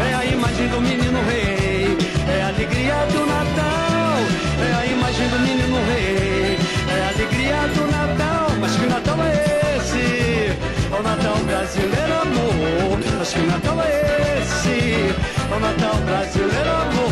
É 0.07 0.15
a 0.15 0.25
imagem 0.27 0.69
do 0.69 0.81
menino 0.83 1.19
rei 1.31 1.97
É 2.29 2.43
a 2.43 2.49
alegria 2.49 3.07
do 3.07 3.25
Natal 3.25 4.19
É 4.61 4.75
a 4.83 4.87
imagem 4.87 5.29
do 5.29 5.39
menino 5.39 5.79
rei 5.89 6.59
É 6.95 7.05
a 7.05 7.09
alegria 7.09 7.69
do 7.75 7.87
Natal 7.91 8.51
Mas 8.61 8.77
que 8.77 8.87
Natal 8.87 9.17
é 9.25 9.77
esse? 9.79 10.53
É 10.93 10.99
o 10.99 11.03
Natal 11.03 11.37
brasileiro, 11.37 12.13
amor 12.21 12.99
Mas 13.19 13.33
que 13.33 13.41
Natal? 13.47 13.81
É 13.83 13.90
o 15.53 15.59
Natal 15.59 15.97
brasileiro, 16.03 16.71
amor 16.71 17.10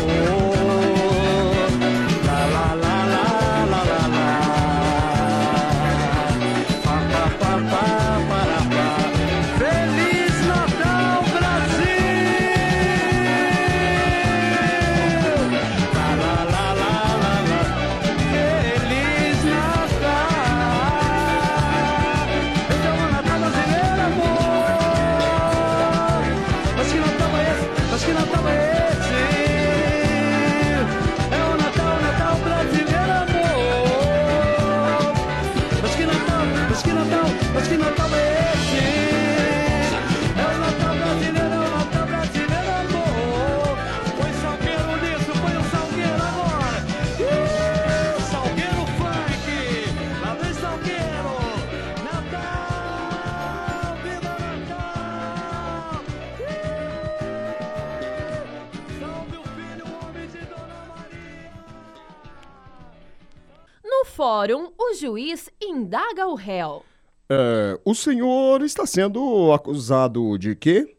fórum, 64.18 64.72
o 64.76 64.94
juiz 64.94 65.48
indaga 65.62 66.26
o 66.26 66.35
réu. 66.35 66.85
É, 67.31 67.78
o 67.85 67.94
senhor 67.94 68.62
está 68.62 68.85
sendo 68.85 69.52
acusado 69.52 70.37
de 70.37 70.57
quê? 70.57 70.96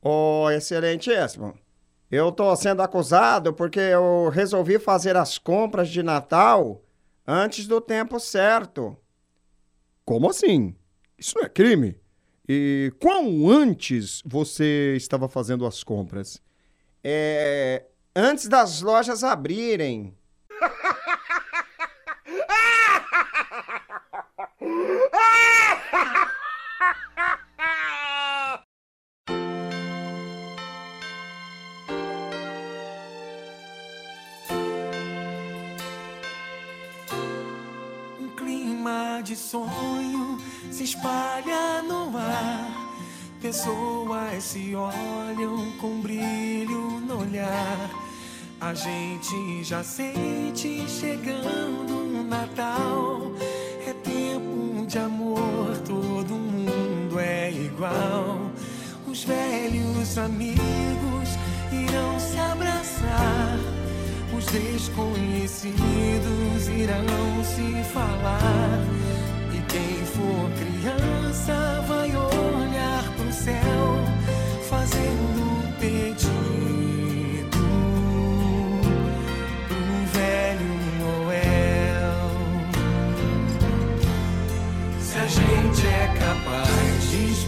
Ô, 0.00 0.48
excelentíssimo, 0.48 1.52
eu 2.10 2.32
tô 2.32 2.56
sendo 2.56 2.80
acusado 2.80 3.52
porque 3.52 3.78
eu 3.78 4.30
resolvi 4.30 4.78
fazer 4.78 5.18
as 5.18 5.36
compras 5.36 5.90
de 5.90 6.02
Natal 6.02 6.82
antes 7.26 7.66
do 7.66 7.78
tempo 7.78 8.18
certo. 8.18 8.96
Como 10.02 10.30
assim? 10.30 10.74
Isso 11.18 11.34
não 11.36 11.44
é 11.44 11.48
crime? 11.50 11.94
E 12.48 12.90
quão 13.02 13.50
antes 13.50 14.22
você 14.24 14.94
estava 14.96 15.28
fazendo 15.28 15.66
as 15.66 15.84
compras? 15.84 16.40
É. 17.02 17.84
Antes 18.16 18.48
das 18.48 18.80
lojas 18.80 19.22
abrirem. 19.22 20.16
Um 38.20 38.28
clima 38.36 39.20
de 39.22 39.36
sonho 39.36 40.38
se 40.72 40.82
espalha 40.82 41.82
no 41.82 42.16
ar. 42.16 42.84
Pessoas 43.40 44.42
se 44.42 44.74
olham 44.74 45.70
com 45.80 46.00
brilho 46.00 47.00
no 47.00 47.20
olhar. 47.20 47.90
A 48.60 48.74
gente 48.74 49.62
já 49.62 49.84
sente 49.84 50.88
chegando 50.88 52.03
Natal. 52.24 53.32
É 53.86 53.92
tempo 53.92 54.86
de 54.86 54.98
amor, 54.98 55.76
todo 55.86 56.34
mundo 56.34 57.20
é 57.20 57.50
igual. 57.50 58.50
Os 59.06 59.22
velhos 59.24 60.16
amigos 60.18 61.38
irão 61.72 62.18
se 62.18 62.38
abraçar. 62.38 63.58
Os 64.36 64.46
desconhecidos 64.46 66.68
irão 66.68 67.44
se 67.44 67.84
falar. 67.92 68.80
E 69.52 69.60
quem 69.70 70.04
for 70.06 70.50
criança 70.58 71.84
vai 71.86 72.16
olhar 72.16 73.04
pro 73.16 73.32
céu, 73.32 74.00
fazendo 74.68 75.42
um 75.42 75.72
pedido 75.78 76.53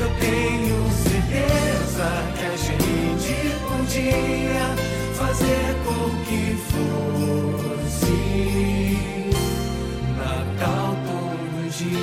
eu 0.00 0.08
tenho 0.20 0.90
certeza 0.92 2.08
que 2.36 2.44
a 2.44 2.56
gente 2.56 3.34
podia 3.66 4.66
fazer 5.14 5.74
com 5.84 6.10
que 6.24 6.42
fosse 6.70 8.18
Natal 10.16 10.94
todo 11.06 11.70
dia. 11.70 11.98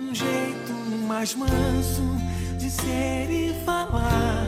um 0.00 0.14
jeito 0.14 0.72
mais 1.08 1.34
manso 1.34 2.16
de 2.58 2.70
ser 2.70 3.30
e 3.30 3.54
falar. 3.64 4.46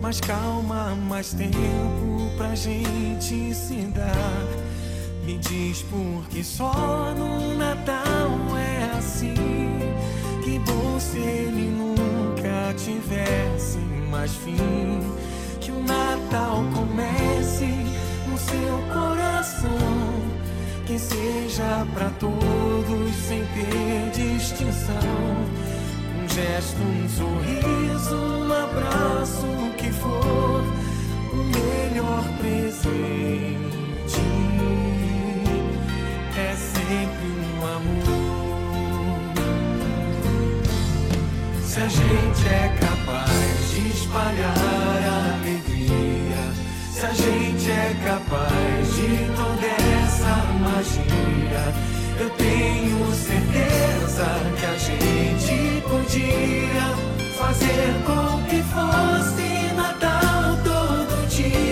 Mais 0.00 0.20
calma, 0.20 0.96
mais 0.96 1.32
tempo 1.34 2.11
pra 2.36 2.54
gente 2.54 3.54
se 3.54 3.76
dar. 3.94 4.46
Me 5.24 5.38
diz 5.38 5.82
por 5.82 6.24
que 6.30 6.42
só 6.42 7.14
no 7.16 7.56
Natal 7.56 8.30
é 8.56 8.98
assim. 8.98 9.34
Que 10.44 10.58
bom 10.58 10.98
se 10.98 11.18
ele 11.18 11.70
nunca 11.70 12.74
tivesse 12.76 13.78
mais 14.10 14.32
fim. 14.32 15.00
Que 15.60 15.70
o 15.70 15.82
Natal 15.82 16.64
comece 16.74 17.66
no 18.28 18.36
seu 18.36 18.78
coração. 18.92 20.32
Que 20.86 20.98
seja 20.98 21.86
pra 21.94 22.10
todos 22.18 23.14
sem 23.28 23.44
ter 23.46 24.10
distinção. 24.12 24.92
Um 26.18 26.28
gesto, 26.28 26.80
um 26.82 27.08
sorriso, 27.08 28.16
um 28.16 28.52
abraço, 28.52 29.46
o 29.46 29.74
que 29.76 29.90
for, 29.90 30.64
melhor 31.92 32.24
presente 32.38 33.52
é 36.34 36.54
sempre 36.56 37.28
um 37.52 37.66
amor. 37.66 39.32
Se 41.62 41.80
a 41.80 41.88
gente 41.88 42.48
é 42.48 42.74
capaz 42.80 43.70
de 43.70 43.88
espalhar 43.90 45.00
a 45.06 45.34
alegria, 45.34 46.42
se 46.92 47.04
a 47.04 47.12
gente 47.12 47.70
é 47.70 47.94
capaz 48.06 48.94
de 48.94 49.08
toda 49.36 49.66
essa 50.02 50.34
magia, 50.60 51.64
eu 52.20 52.30
tenho 52.30 53.14
certeza 53.14 54.26
que 54.58 54.64
a 54.64 54.76
gente 54.78 55.82
podia 55.82 56.86
fazer 57.36 57.92
com 58.06 58.42
que 58.48 58.62
fosse 58.62 59.74
Natal 59.74 60.56
todo 60.64 61.28
dia. 61.28 61.71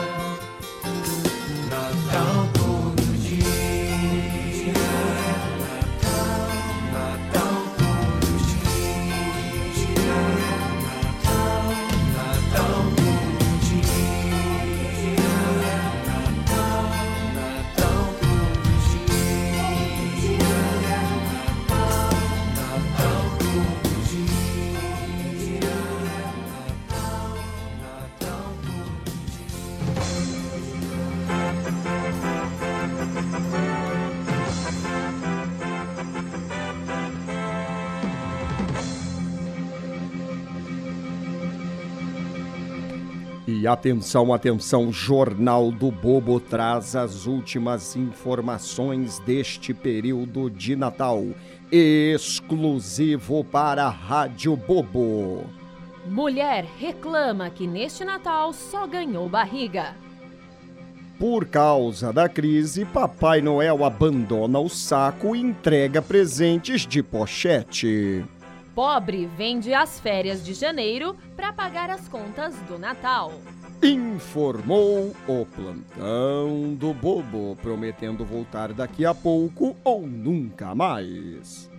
Natal 2.11 2.40
Atenção, 43.71 44.33
atenção, 44.33 44.91
Jornal 44.91 45.71
do 45.71 45.89
Bobo 45.89 46.41
traz 46.41 46.93
as 46.93 47.25
últimas 47.25 47.95
informações 47.95 49.17
deste 49.19 49.73
período 49.73 50.49
de 50.49 50.75
Natal, 50.75 51.23
exclusivo 51.71 53.45
para 53.45 53.85
a 53.85 53.89
Rádio 53.89 54.57
Bobo. 54.57 55.45
Mulher 56.05 56.65
reclama 56.77 57.49
que 57.49 57.65
neste 57.65 58.03
Natal 58.03 58.51
só 58.51 58.85
ganhou 58.85 59.29
barriga. 59.29 59.95
Por 61.17 61.45
causa 61.45 62.11
da 62.11 62.27
crise, 62.27 62.83
Papai 62.83 63.41
Noel 63.41 63.85
abandona 63.85 64.59
o 64.59 64.67
saco 64.67 65.33
e 65.33 65.39
entrega 65.39 66.01
presentes 66.01 66.85
de 66.85 67.01
pochete. 67.01 68.25
Pobre 68.75 69.29
vende 69.37 69.73
as 69.73 69.99
férias 69.99 70.43
de 70.43 70.53
janeiro 70.53 71.15
para 71.35 71.51
pagar 71.51 71.89
as 71.89 72.07
contas 72.07 72.55
do 72.67 72.79
Natal 72.79 73.33
informou 73.83 75.15
o 75.27 75.45
plantão 75.45 76.75
do 76.75 76.93
bobo, 76.93 77.57
prometendo 77.61 78.23
voltar 78.23 78.73
daqui 78.73 79.05
a 79.05 79.13
pouco 79.13 79.75
ou 79.83 80.05
nunca 80.05 80.75
mais. 80.75 81.70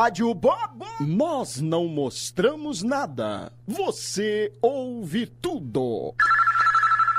Rádio 0.00 0.32
Bobo. 0.32 0.86
Nós 1.00 1.60
não 1.60 1.88
mostramos 1.88 2.84
nada. 2.84 3.52
Você 3.66 4.52
ouve 4.62 5.26
tudo. 5.26 6.14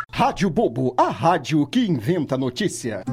Rádio 0.09 0.49
Bobo, 0.49 0.95
a 0.97 1.09
rádio 1.09 1.67
que 1.67 1.81
inventa 1.81 2.37
notícia. 2.37 3.03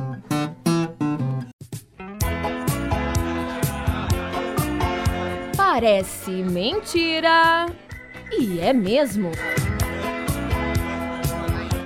Parece 5.56 6.30
mentira. 6.30 7.66
E 8.38 8.60
é 8.60 8.72
mesmo. 8.72 9.32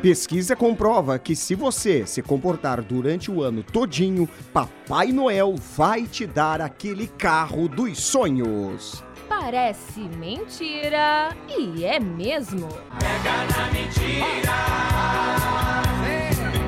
Pesquisa 0.03 0.57
comprova 0.57 1.18
que 1.18 1.36
se 1.36 1.55
você 1.55 2.07
se 2.07 2.22
comportar 2.22 2.80
durante 2.80 3.30
o 3.30 3.42
ano 3.42 3.62
todinho, 3.62 4.26
Papai 4.51 5.09
Noel 5.09 5.57
vai 5.76 6.07
te 6.07 6.26
dar 6.26 6.62
aquele 6.62 7.07
carro 7.07 7.68
dos 7.68 8.01
sonhos. 8.01 9.05
Parece 9.28 10.01
mentira 10.01 11.36
e 11.46 11.84
é 11.84 12.01
mesmo. 12.01 12.66
Pega 12.98 13.44
na 13.44 13.70
mentira. 13.70 14.57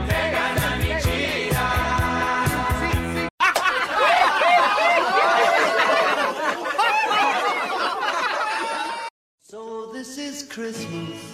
Pega 0.06 0.54
na 0.60 0.76
mentira. 0.76 1.02
so 9.40 9.90
this 9.94 10.18
is 10.18 10.42
Christmas. 10.42 11.31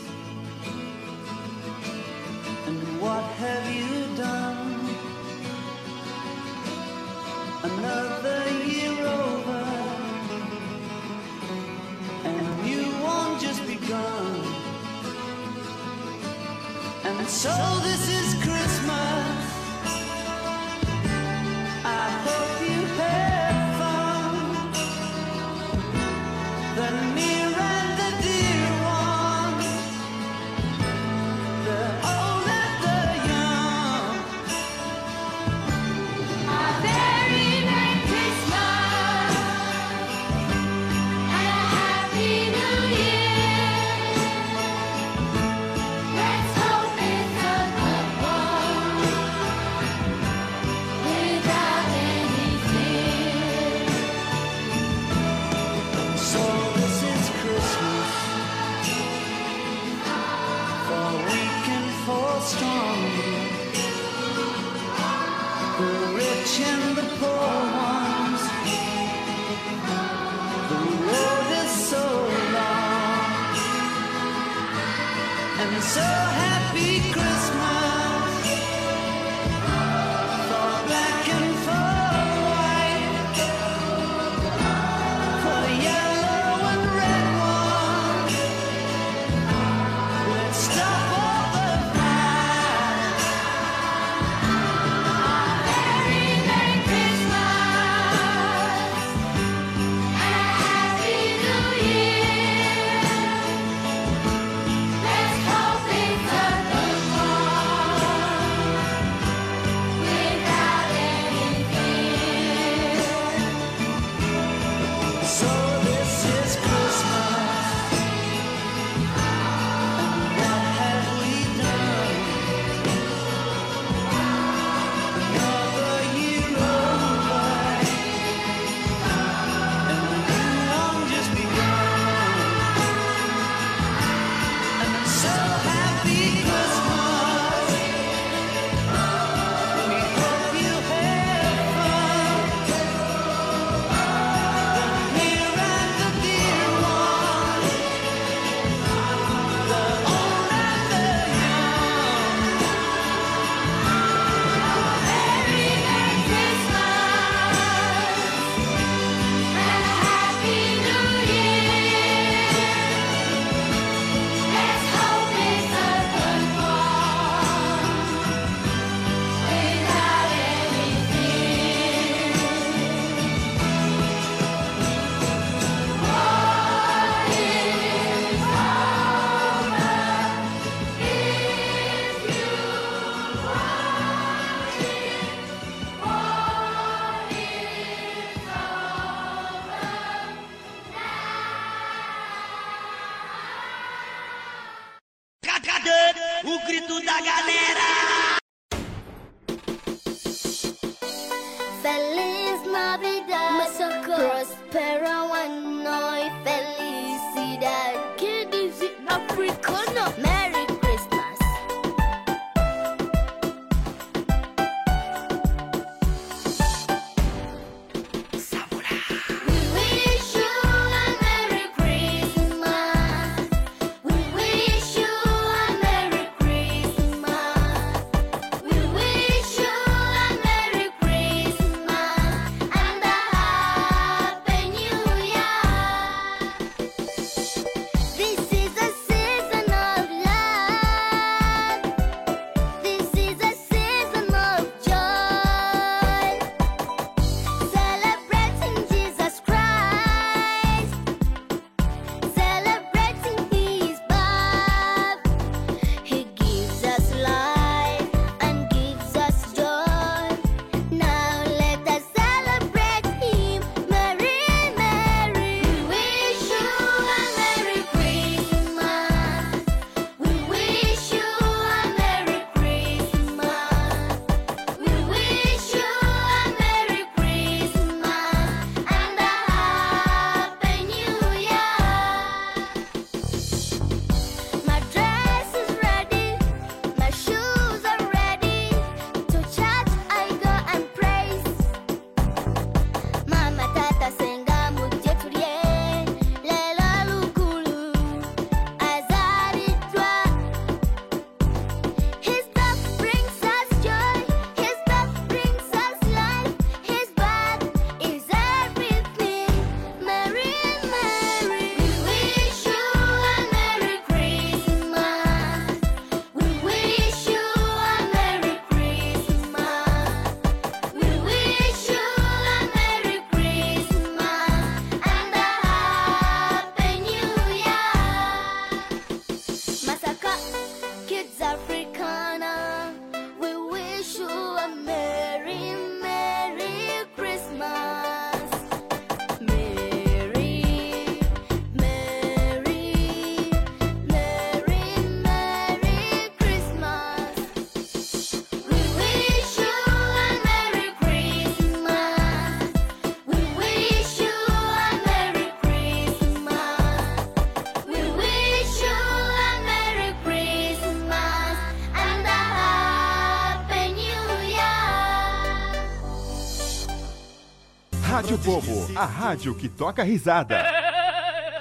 A 368.98 369.04
rádio 369.04 369.54
que 369.54 369.68
toca 369.68 370.02
risada. 370.02 370.58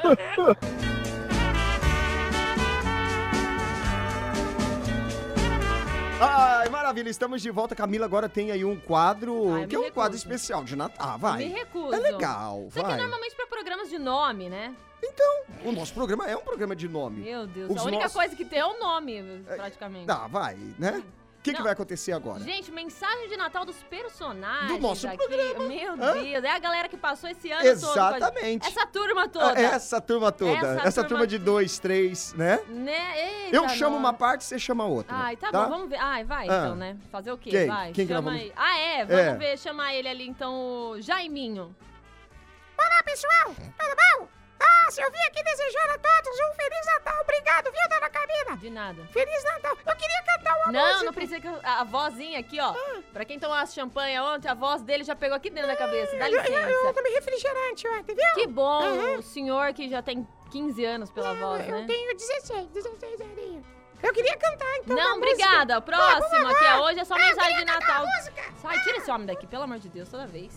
Ai, 6.20 6.68
maravilha, 6.70 7.10
estamos 7.10 7.42
de 7.44 7.52
volta. 7.52 7.76
Camila 7.76 8.06
agora 8.06 8.28
tem 8.28 8.52
aí 8.52 8.66
um 8.66 8.76
quadro, 8.76 9.54
Ai, 9.54 9.64
eu 9.64 9.68
que 9.68 9.76
é 9.76 9.80
me 9.80 9.86
um 9.88 9.92
quadro 9.92 10.18
recuso. 10.18 10.34
especial 10.34 10.64
de 10.64 10.76
Natal. 10.76 10.96
Ah, 11.14 11.18
vai. 11.18 11.46
Me 11.46 11.54
recuso. 11.54 11.94
É 11.94 12.00
legal, 12.00 12.66
Isso 12.70 12.80
aqui 12.80 12.88
vai. 12.90 12.98
normalmente 12.98 13.36
pra 13.36 13.46
programas 13.46 13.90
de 13.90 14.00
nome, 14.00 14.50
né? 14.50 14.74
O 15.64 15.72
nosso 15.72 15.94
programa 15.94 16.26
é 16.28 16.36
um 16.36 16.42
programa 16.42 16.76
de 16.76 16.88
nome. 16.90 17.22
Meu 17.22 17.46
Deus, 17.46 17.70
Os 17.70 17.78
a 17.78 17.84
única 17.84 18.04
nossos- 18.04 18.18
coisa 18.18 18.36
que 18.36 18.44
tem 18.44 18.60
é 18.60 18.66
o 18.66 18.80
nome, 18.80 19.44
praticamente. 19.46 20.08
Tá, 20.08 20.26
vai, 20.28 20.58
né? 20.80 21.04
O 21.40 21.42
que, 21.48 21.54
que 21.54 21.62
vai 21.64 21.72
acontecer 21.72 22.12
agora? 22.12 22.42
Gente, 22.44 22.70
mensagem 22.74 23.30
de 23.30 23.38
Natal 23.38 23.64
dos 23.64 23.82
personagens. 23.84 24.68
Do 24.74 24.80
nosso 24.80 25.08
aqui. 25.08 25.16
programa. 25.18 25.66
Meu 25.68 25.94
Hã? 25.94 26.22
Deus, 26.22 26.44
é 26.44 26.50
a 26.52 26.60
galera 26.60 26.90
que 26.90 26.98
passou 26.98 27.30
esse 27.30 27.50
ano 27.50 27.62
todo. 27.64 27.72
Exatamente. 27.72 28.68
Essa 28.68 28.86
turma 28.86 29.30
toda. 29.30 29.58
Essa 29.58 30.02
turma 30.02 30.32
toda. 30.32 30.52
Essa 30.52 30.88
Essa, 30.88 31.04
turma 31.04 31.08
turma 31.20 31.28
de 31.28 31.38
dois, 31.38 31.80
três, 31.80 32.34
né? 32.34 32.60
Né? 32.68 33.46
Eita, 33.46 33.56
Eu 33.56 33.70
chamo 33.70 33.96
uma 33.96 34.12
parte, 34.12 34.44
você 34.44 34.60
chama 34.60 34.86
outra. 34.86 35.16
Ai, 35.16 35.38
tá, 35.38 35.50
bom, 35.50 35.70
vamos 35.70 35.90
ver. 35.90 35.98
Ai, 36.02 36.26
vai 36.26 36.50
Ah. 36.50 36.58
então, 36.64 36.76
né? 36.76 36.98
Fazer 37.10 37.32
o 37.32 37.38
quê? 37.38 37.50
Quem? 37.52 37.68
Vai. 37.68 37.92
Quem 37.94 38.06
que 38.06 38.14
chama 38.14 38.30
vamos- 38.32 38.42
aí. 38.42 38.54
Ah, 38.56 38.78
é? 38.80 39.06
Vamos 39.06 39.22
É. 39.24 39.36
ver, 39.36 39.58
chamar 39.58 39.94
ele 39.94 40.10
ali 40.10 40.28
então, 40.28 40.54
o 40.92 41.02
Jaiminho. 41.02 41.74
Olá, 42.78 43.04
pessoal! 43.06 43.56
Tudo 43.56 43.96
bom? 44.20 44.28
Ah, 44.60 44.92
se 44.92 45.02
eu 45.02 45.12
vim 45.12 45.20
aqui 45.28 45.44
desejando 45.44 45.92
a 45.94 45.98
todos 45.98 46.40
um 46.40 46.54
Feliz 46.54 46.86
Natal. 46.86 47.22
Obrigado, 47.22 47.64
viu, 47.72 47.90
dona 47.90 48.10
Camila? 48.10 48.58
De 48.58 48.70
nada. 48.70 49.06
Feliz 49.08 49.44
Natal. 49.44 49.78
Eu 49.86 49.96
queria 49.96 50.24
cantar 50.24 50.58
uma 50.58 50.72
Não, 50.72 50.88
música. 50.88 51.06
não 51.06 51.14
precisa 51.14 51.40
que 51.42 51.48
eu- 51.48 51.60
a, 51.64 51.82
a 51.82 51.84
vozinha 51.84 52.40
aqui, 52.40 52.60
ó. 52.60 52.74
Pra 53.14 53.26
quem 53.26 53.40
tomasse 53.40 53.74
champanhe 53.76 54.20
ontem, 54.20 54.48
a 54.48 54.54
voz 54.54 54.82
dele 54.82 55.04
já 55.04 55.16
pegou 55.16 55.36
aqui 55.38 55.50
dentro 55.50 55.68
da 55.68 55.76
cabeça. 55.76 56.16
Dá 56.18 56.30
Eu, 56.30 56.40
eu, 56.40 56.44
eu 56.46 56.68
licença. 56.70 56.94
tomei 56.94 57.14
refrigerante 57.14 57.88
ontem, 57.88 58.16
viu? 58.16 58.34
Que 58.36 58.48
bom, 58.48 58.82
Aham. 58.82 59.18
o 59.20 59.22
senhor 59.24 59.74
que 59.74 59.90
já 59.90 60.02
tem 60.02 60.28
15 60.52 60.84
anos 60.86 61.12
pela 61.12 61.34
voz, 61.34 61.68
Eu 61.68 61.80
né? 61.82 61.86
tenho 61.88 62.16
16, 62.16 62.68
16 62.68 63.22
aninhos. 63.22 63.66
Eu 64.02 64.14
queria 64.14 64.38
cantar, 64.38 64.76
então, 64.78 64.96
Não, 64.96 65.18
música. 65.18 65.32
obrigada. 65.34 65.78
Ah, 65.78 66.20
vamos 66.30 66.52
aqui 66.54 66.64
é 66.64 66.68
agora. 66.70 66.84
hoje 66.92 67.00
é 67.00 67.04
só 67.06 67.16
Ah, 67.16 67.20
eu 67.20 67.26
mensagem 67.26 67.58
de 67.58 67.66
Natal. 67.66 68.06
música. 68.06 68.44
Sai, 68.62 68.80
tira 68.82 68.98
esse 68.98 69.10
homem 69.12 69.26
daqui, 69.28 69.48
pelo 69.48 69.64
amor 69.64 69.80
de 69.80 69.90
Deus, 69.90 70.08
toda 70.08 70.28
vez. 70.28 70.54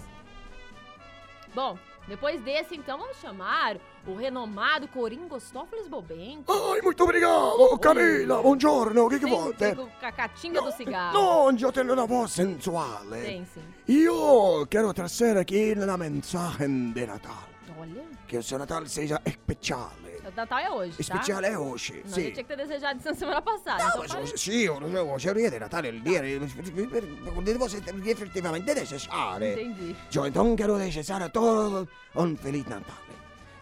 Bom, 1.54 1.78
depois 2.08 2.40
desse, 2.42 2.74
então, 2.74 2.98
vamos 2.98 3.16
chamar 3.18 3.76
o 4.06 4.14
renomado 4.14 4.88
Coringostófeles 4.88 5.86
Bobenco. 5.86 6.52
Ai, 6.52 6.80
muito 6.80 7.02
obrigado, 7.04 7.78
Camila. 7.78 8.42
Buongiorno, 8.42 9.08
che 9.08 9.18
vuole? 9.18 9.54
Sempre 9.56 9.86
com 10.00 10.06
a 10.06 10.12
catinga 10.12 10.60
do 10.62 10.72
cigarro. 10.72 11.50
No, 11.52 11.56
io 11.56 11.70
tenho 11.72 11.92
una 11.92 12.06
voce 12.06 12.42
sensuale. 12.42 13.20
Tem, 13.22 13.46
sim. 13.46 13.62
Io 13.88 14.66
quero 14.66 14.92
trazer 14.92 15.36
aqui 15.36 15.74
una 15.76 15.96
mensagem 15.96 16.92
de 16.92 17.06
Natal. 17.06 17.48
Olha, 17.78 18.02
Que 18.26 18.38
o 18.38 18.42
seu 18.42 18.58
Natal 18.58 18.86
seja 18.86 19.20
especiale. 19.24 20.09
O 20.30 20.36
Natal 20.36 20.58
é 20.58 20.70
hoje, 20.70 20.96
tá? 20.96 21.02
Speciale 21.02 21.48
è 21.48 21.58
hoje, 21.58 22.02
Não, 22.04 22.12
sì. 22.14 22.20
a 22.20 22.22
gente 22.24 22.32
tinha 22.34 22.44
que 22.44 22.48
ter 22.48 22.56
desejado 22.56 22.98
isso 22.98 23.08
na 23.08 23.14
semana 23.14 23.42
passada. 23.42 23.82
então 23.84 23.98
Mas 24.00 24.12
faz- 24.12 24.22
hoje, 24.24 24.36
sì, 24.38 24.66
hoje 24.68 24.98
hoje 24.98 25.28
è 25.28 25.32
il 25.32 25.36
dia 25.38 25.50
di 25.50 25.58
Natale, 25.58 25.88
il 25.88 26.02
dia 26.02 26.20
devo 26.20 27.66
effettivamente 27.66 28.74
desejare. 28.74 29.52
Entendi. 29.52 29.96
Yo 30.10 30.24
entonces 30.26 30.56
quiero 30.56 30.76
desear 30.78 31.22
a 31.22 31.28
todos 31.28 31.88
un 32.14 32.36
feliz 32.36 32.66
Natal. 32.66 32.94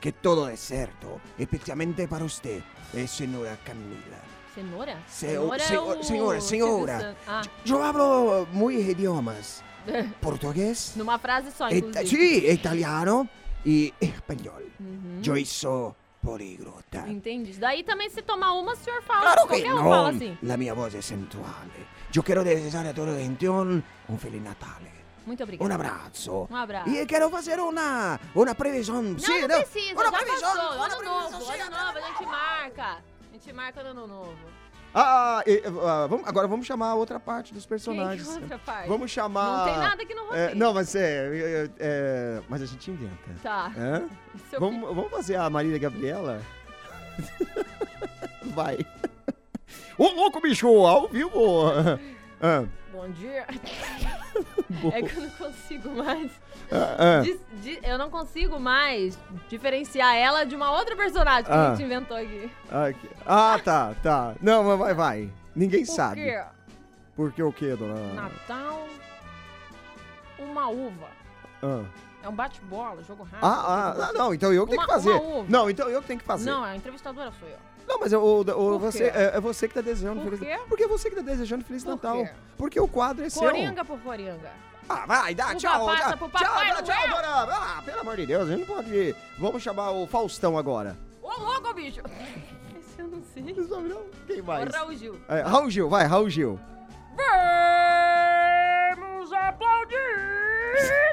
Que 0.01 0.13
todo 0.13 0.49
es 0.49 0.61
cierto, 0.61 1.21
especialmente 1.39 2.07
para 2.07 2.25
usted, 2.25 2.63
eh, 2.95 3.07
señora 3.09 3.57
Camila. 3.65 4.19
Cenoura? 4.55 4.97
Se- 5.09 5.27
Cenoura 5.29 5.63
é 5.65 5.79
o 5.79 6.03
senhora, 6.03 6.41
senhora. 6.41 7.15
Ah, 7.27 7.43
Yo 7.65 7.83
hablo 7.83 8.47
muy 8.53 8.77
idiomas. 8.77 9.63
Portugués, 10.21 10.93
numa 10.97 11.19
frase 11.19 11.51
só, 11.51 11.69
ita- 11.71 12.03
inclusive. 12.03 12.41
sí, 12.41 12.47
italiano 12.51 13.27
y 13.65 13.93
español. 14.01 14.65
Yo 15.21 15.37
hizo 15.37 15.97
poliglota. 16.29 17.09
Entendi. 17.09 17.53
Daí 17.59 17.83
também 17.83 18.11
se 18.11 18.21
tomar 18.23 18.53
uma, 18.53 18.73
o 18.73 18.77
senhor 18.77 19.03
fala. 19.03 19.23
Claro 19.23 19.41
que 19.43 19.49
qualquer 19.49 19.73
um 19.73 19.83
no, 19.83 19.91
fala 19.91 20.11
assim. 20.11 20.39
la 20.43 20.57
mia 20.57 20.75
voce 20.75 20.99
è 20.99 21.01
sensuale. 21.01 21.87
Io 22.15 22.23
quero 22.23 22.43
desejare 22.43 22.89
a 22.89 22.95
todo 22.95 23.13
el 23.13 23.19
gentión 23.21 23.83
un 24.09 24.19
feliz 24.19 24.43
Natale. 24.43 24.93
Muito 25.27 25.43
obrigada. 25.43 25.65
Un 25.67 25.73
abrazo. 25.73 26.47
Um 26.51 26.57
abraço. 26.57 26.89
E 26.89 27.07
quero 27.07 27.29
fazer 27.31 27.61
uma, 27.61 28.19
uma 28.35 28.55
previsão. 28.55 29.03
Não, 29.03 29.19
Sim, 29.19 29.47
não 29.47 29.61
precisa, 29.61 29.95
Uma 29.95 30.05
já 30.05 30.13
previsão. 30.13 30.57
passou. 30.57 30.83
Ano 30.83 31.03
novo, 31.03 31.51
ano 31.51 31.71
novo, 31.71 31.99
a 31.99 32.01
gente 32.01 32.27
marca. 32.27 32.85
A 33.29 33.33
gente 33.33 33.53
marca 33.53 33.83
no 33.83 33.91
ano 33.91 34.07
novo. 34.07 34.37
Ah, 34.95 35.43
e, 35.47 35.63
ah, 35.67 36.07
vamos- 36.09 36.27
agora 36.27 36.49
vamos 36.49 36.67
chamar 36.67 36.89
a 36.89 36.95
outra 36.95 37.21
parte 37.21 37.53
dos 37.55 37.65
Quem 37.65 37.69
personagens. 37.71 38.27
que 38.27 38.33
é 38.33 38.41
outra 38.41 38.59
parte? 38.59 38.89
Vamos 38.89 39.11
chamar. 39.11 39.59
Não 39.59 39.65
tem 39.67 39.77
nada 39.83 40.03
aqui 40.03 40.15
no 40.15 40.21
É, 40.23 40.25
roteiro. 40.25 40.57
não, 40.57 40.75
mas 40.75 40.95
é, 40.95 41.29
é, 41.37 41.71
é, 41.79 42.43
Mas 42.49 42.63
a 42.63 42.67
gente 42.67 42.91
inventa. 42.91 43.31
Tá. 43.43 43.71
Vamos, 44.59 44.81
vamos 44.95 45.11
fazer 45.11 45.37
a 45.37 45.49
Marília 45.51 45.79
Gabriela? 45.79 46.41
Vai. 48.55 48.79
Ô, 49.97 50.09
louco, 50.11 50.41
bicho, 50.41 50.69
ao 50.87 51.09
vivo! 51.09 51.71
Ah, 52.41 52.65
Bom 52.93 53.09
dia. 53.11 53.45
Boa. 54.81 54.95
É 54.97 55.03
que 55.03 55.17
eu 55.17 55.23
não 55.23 55.31
consigo 55.31 55.91
mais. 55.91 56.31
Ah, 56.71 56.97
ah. 56.99 57.21
dis- 57.23 57.41
di- 57.63 57.79
eu 57.83 57.97
não 57.97 58.11
consigo 58.11 58.61
mais 58.61 59.19
diferenciar 59.49 60.15
ela 60.15 60.45
de 60.45 60.55
uma 60.55 60.71
outra 60.71 60.95
personagem 60.97 61.45
que 61.45 61.51
Ah. 61.51 61.69
a 61.69 61.75
gente 61.75 61.85
inventou 61.85 62.17
aqui. 62.17 62.51
Ah, 63.27 63.59
tá, 63.65 63.95
tá. 64.03 64.35
Não, 64.41 64.63
mas 64.65 64.79
vai, 64.79 64.95
vai. 64.95 65.33
Ninguém 65.57 65.85
Por 65.87 65.93
sabe. 65.95 66.23
quê? 66.23 66.43
Por 67.17 67.33
que 67.33 67.43
o 67.43 67.53
quê, 67.53 67.75
dona? 67.75 68.15
Natal, 68.15 68.87
uma 70.39 70.69
uva. 70.69 71.09
Ah. 71.63 71.83
É 72.23 72.29
um 72.29 72.35
bate-bola, 72.35 73.03
jogo 73.03 73.23
rápido. 73.23 73.39
Ah, 73.43 73.95
ah, 74.09 74.13
não, 74.13 74.35
então 74.35 74.53
eu 74.53 74.65
que 74.67 74.73
tenho 74.75 74.87
que 74.87 74.93
fazer. 74.93 75.21
Não, 75.49 75.71
então 75.71 75.89
eu 75.89 76.01
que 76.03 76.07
tenho 76.09 76.21
que 76.21 76.27
fazer. 76.27 76.51
Não, 76.51 76.63
a 76.65 76.77
entrevistadora 76.77 77.33
sou 77.39 77.49
eu. 77.49 77.57
Não, 77.89 77.99
mas 78.01 78.13
eu- 78.13 78.21
Por 78.45 78.79
você, 78.79 79.05
é, 79.05 79.33
é 79.37 79.41
você 79.41 79.67
que 79.67 79.73
tá 79.75 79.81
desejando 79.81 80.21
Por 80.21 80.37
Feliz 80.37 80.41
quê? 80.59 80.63
Porque 80.69 80.85
é 80.85 80.89
você 80.89 81.09
que 81.09 81.17
tá 81.17 81.23
desejando 81.23 81.65
Feliz 81.65 81.83
Por 81.85 81.91
Natal. 81.93 82.25
quê? 82.25 82.31
Porque 82.59 82.79
o 82.79 82.87
quadro 82.87 83.25
é 83.25 83.31
seu. 83.31 83.43
Coringa 83.43 83.83
por 83.85 83.99
Coringa. 84.01 84.51
Ah, 84.89 85.05
vai, 85.07 85.35
dá, 85.35 85.47
Uva 85.49 85.55
tchau. 85.57 85.87
passa 85.87 86.09
tchau, 86.09 86.17
pro 86.17 86.29
tchau, 86.29 86.49
Papai 86.49 86.67
tchau, 86.73 86.83
tchau, 86.83 87.09
Noel. 87.09 87.23
dona. 87.23 87.55
Ah, 87.55 87.83
pelo 87.85 88.01
amor 88.01 88.17
de 88.17 88.27
Deus, 88.27 88.49
a 88.49 88.53
gente 88.57 88.67
não 88.67 88.75
pode 88.77 88.91
ir. 88.95 89.17
Vamos 89.39 89.63
chamar 89.63 89.91
o 89.91 90.07
Faustão 90.07 90.57
agora. 90.57 90.97
Ô, 91.23 91.29
louco, 91.41 91.75
bicho! 91.75 92.01
Esse 92.79 93.01
eu 93.01 93.09
não 93.09 93.23
sei. 93.23 93.43
Não 93.43 93.69
sabe 93.69 93.89
não? 93.89 94.03
Quem 94.27 94.41
mais? 94.43 94.69
O 94.69 94.73
Raul 94.73 94.95
Gil. 94.95 95.21
É, 95.29 95.41
Raul 95.43 95.71
Gil, 95.71 95.89
vai, 95.91 96.05
Raul 96.07 96.31
Gil. 96.31 96.59
Vamos 98.97 99.33
aplaudir! 99.33 99.97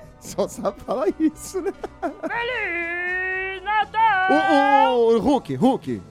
Só 0.20 0.48
sabe 0.48 0.80
falar 0.82 1.08
isso, 1.20 1.62
né? 1.62 1.72
Feliz 2.02 3.64
Natal! 3.64 4.32
O, 4.32 5.14
o, 5.14 5.16
o 5.16 5.20
Hulk, 5.20 5.56
Hulk. 5.56 6.02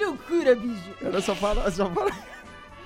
Loucura, 0.00 0.54
bicho! 0.54 0.90
Ela 1.02 1.20
só 1.20 1.34
fala, 1.34 1.70
só 1.70 1.88
fala. 1.90 2.10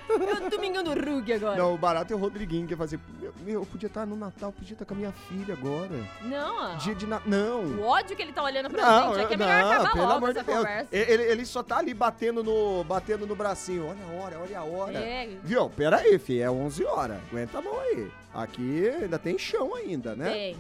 Eu 0.45 0.51
tô 0.51 0.59
me 0.59 0.69
engano 0.69 0.93
Hulk 0.95 1.33
agora. 1.33 1.57
Não, 1.57 1.75
o 1.75 1.79
barato 1.79 2.13
é 2.13 2.17
o 2.17 2.19
Rodriguinho 2.19 2.67
que 2.67 2.73
ia 2.73 2.77
fazer. 2.77 2.99
Meu, 3.21 3.33
meu, 3.41 3.61
eu 3.63 3.67
podia 3.67 3.87
estar 3.89 4.07
no 4.07 4.17
Natal, 4.17 4.53
podia 4.53 4.73
estar 4.75 4.85
com 4.85 4.95
a 4.95 4.97
minha 4.97 5.13
filha 5.13 5.55
agora. 5.55 5.91
Não, 6.23 6.73
ó. 6.73 6.75
Dia 6.77 6.95
de 6.95 7.07
Natal. 7.07 7.29
Não. 7.29 7.63
O 7.65 7.83
ódio 7.87 8.17
que 8.17 8.23
ele 8.23 8.33
tá 8.33 8.43
olhando 8.43 8.71
pra 8.71 8.83
Não, 8.83 9.15
gente 9.15 9.25
é 9.25 9.27
que 9.27 9.33
é 9.33 9.37
eu- 9.37 9.39
melhor 9.39 9.63
não, 9.63 9.73
acabar 9.73 9.93
pelo 9.93 10.05
logo 10.05 10.17
amor 10.19 10.33
de 10.33 10.39
essa 10.39 10.47
Deus. 10.51 10.59
conversa. 10.59 10.89
Ele, 10.93 11.23
ele 11.23 11.45
só 11.47 11.63
tá 11.63 11.79
ali 11.79 11.93
batendo 11.95 12.43
no, 12.45 12.85
batendo 12.85 13.27
no 13.27 13.35
bracinho. 13.37 13.87
Olha 13.89 13.99
a 14.05 14.23
hora, 14.25 14.39
olha 14.41 14.59
a 14.61 14.65
hora. 14.65 14.99
É. 14.99 15.29
Viu? 15.43 15.69
Pera 15.71 15.97
aí, 15.99 16.19
fi, 16.19 16.41
é 16.41 16.51
11 16.51 16.85
horas. 16.85 17.19
Aguenta 17.31 17.59
a 17.59 17.63
mão 17.63 17.79
aí. 17.81 18.11
Aqui 18.35 18.89
ainda 18.89 19.19
tem 19.19 19.39
chão 19.39 19.75
ainda, 19.75 20.15
né? 20.15 20.31
Tem. 20.31 20.57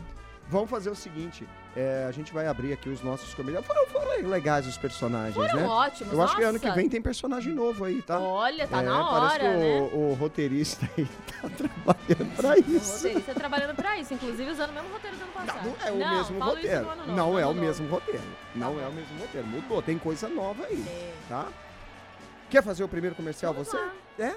Vamos 0.48 0.70
fazer 0.70 0.90
o 0.90 0.94
seguinte, 0.94 1.44
é, 1.74 2.06
a 2.08 2.12
gente 2.12 2.32
vai 2.32 2.46
abrir 2.46 2.72
aqui 2.72 2.88
os 2.88 3.02
nossos 3.02 3.34
comediantes. 3.34 3.66
Foram, 3.66 3.84
foram 3.88 4.05
legais 4.22 4.66
os 4.66 4.76
personagens, 4.76 5.34
Foram 5.34 5.54
né? 5.56 5.64
ótimos, 5.66 6.12
Eu 6.12 6.22
acho 6.22 6.36
que 6.36 6.42
ano 6.42 6.58
que 6.60 6.70
vem 6.70 6.88
tem 6.88 7.00
personagem 7.02 7.52
novo 7.52 7.84
aí, 7.84 8.00
tá? 8.02 8.18
Olha, 8.18 8.66
tá 8.66 8.80
É, 8.80 8.84
na 8.84 9.04
parece 9.04 9.34
hora, 9.34 9.38
que 9.44 9.58
né? 9.58 9.80
o, 9.92 10.10
o 10.10 10.14
roteirista 10.14 10.88
aí 10.96 11.06
tá 11.40 11.48
trabalhando 11.50 12.36
pra 12.36 12.50
O 12.50 12.76
isso. 12.76 12.92
roteirista 12.96 13.34
trabalhando 13.34 13.74
pra 13.76 13.98
isso, 13.98 14.14
inclusive 14.14 14.50
usando 14.50 14.70
o 14.70 14.72
mesmo 14.74 14.88
roteiro 14.90 15.16
do 15.16 15.22
ano 15.22 15.32
passado. 15.32 15.64
Não 15.66 15.86
é 15.86 15.90
o 15.92 15.96
mesmo 16.16 16.38
falo 16.38 16.58
isso 16.58 16.62
roteiro. 16.66 16.82
no 16.84 16.90
ano 16.90 17.00
novo, 17.06 17.16
não 17.16 17.32
no 17.32 17.38
é 17.38 17.44
o 17.44 17.48
novo. 17.48 17.60
mesmo 17.60 17.88
roteiro. 17.88 18.22
Não 18.54 18.80
é 18.80 18.86
o 18.88 18.92
mesmo 18.92 19.18
roteiro. 19.20 19.46
Mudou, 19.46 19.82
tem 19.82 19.98
coisa 19.98 20.28
nova 20.28 20.64
aí, 20.66 20.84
É. 20.88 21.12
tá? 21.28 21.46
Quer 22.48 22.62
fazer 22.62 22.84
o 22.84 22.88
primeiro 22.88 23.14
comercial 23.16 23.52
Vamos 23.52 23.68
você? 23.68 23.76
lá. 23.76 23.92
É? 24.18 24.34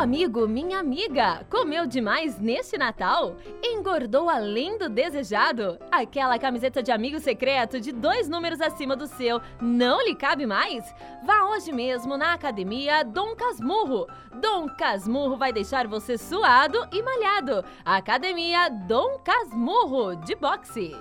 Amigo, 0.00 0.48
minha 0.48 0.78
amiga, 0.78 1.44
comeu 1.50 1.86
demais 1.86 2.40
neste 2.40 2.78
Natal? 2.78 3.36
Engordou 3.62 4.30
além 4.30 4.78
do 4.78 4.88
desejado? 4.88 5.78
Aquela 5.92 6.38
camiseta 6.38 6.82
de 6.82 6.90
amigo 6.90 7.20
secreto 7.20 7.78
de 7.78 7.92
dois 7.92 8.26
números 8.26 8.62
acima 8.62 8.96
do 8.96 9.06
seu 9.06 9.42
não 9.60 10.02
lhe 10.02 10.14
cabe 10.14 10.46
mais? 10.46 10.82
Vá 11.22 11.44
hoje 11.50 11.70
mesmo 11.70 12.16
na 12.16 12.32
academia 12.32 13.04
Dom 13.04 13.36
Casmurro. 13.36 14.06
Dom 14.40 14.68
Casmurro 14.68 15.36
vai 15.36 15.52
deixar 15.52 15.86
você 15.86 16.16
suado 16.16 16.78
e 16.90 17.02
malhado. 17.02 17.62
Academia 17.84 18.70
Dom 18.70 19.18
Casmurro 19.18 20.16
de 20.16 20.34
boxe. 20.34 20.96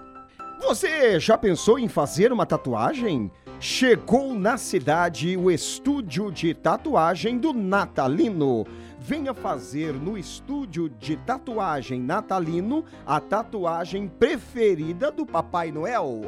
Você 0.59 1.17
já 1.21 1.37
pensou 1.37 1.79
em 1.79 1.87
fazer 1.87 2.33
uma 2.33 2.45
tatuagem? 2.45 3.31
Chegou 3.61 4.33
na 4.33 4.57
cidade 4.57 5.37
o 5.37 5.49
estúdio 5.49 6.29
de 6.31 6.53
tatuagem 6.53 7.37
do 7.37 7.53
Natalino. 7.53 8.65
Venha 8.99 9.33
fazer 9.33 9.93
no 9.93 10.17
estúdio 10.17 10.89
de 10.89 11.15
tatuagem 11.15 12.01
Natalino 12.01 12.83
a 13.05 13.19
tatuagem 13.19 14.07
preferida 14.07 15.09
do 15.09 15.25
Papai 15.25 15.71
Noel, 15.71 16.23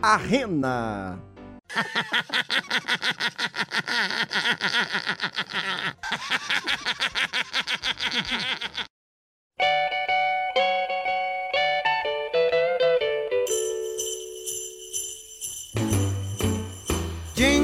a 0.00 0.16
rena. 0.16 1.20
Jingle 17.34 17.63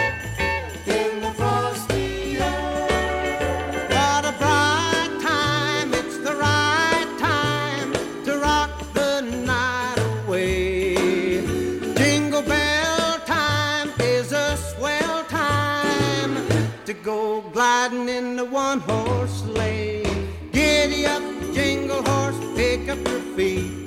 The 18.41 18.47
one 18.47 18.79
horse 18.79 19.43
sleigh. 19.43 20.03
Giddy 20.51 21.05
up, 21.05 21.21
jingle 21.53 22.01
horse, 22.01 22.39
pick 22.55 22.89
up 22.89 22.97
your 23.07 23.19
feet. 23.35 23.80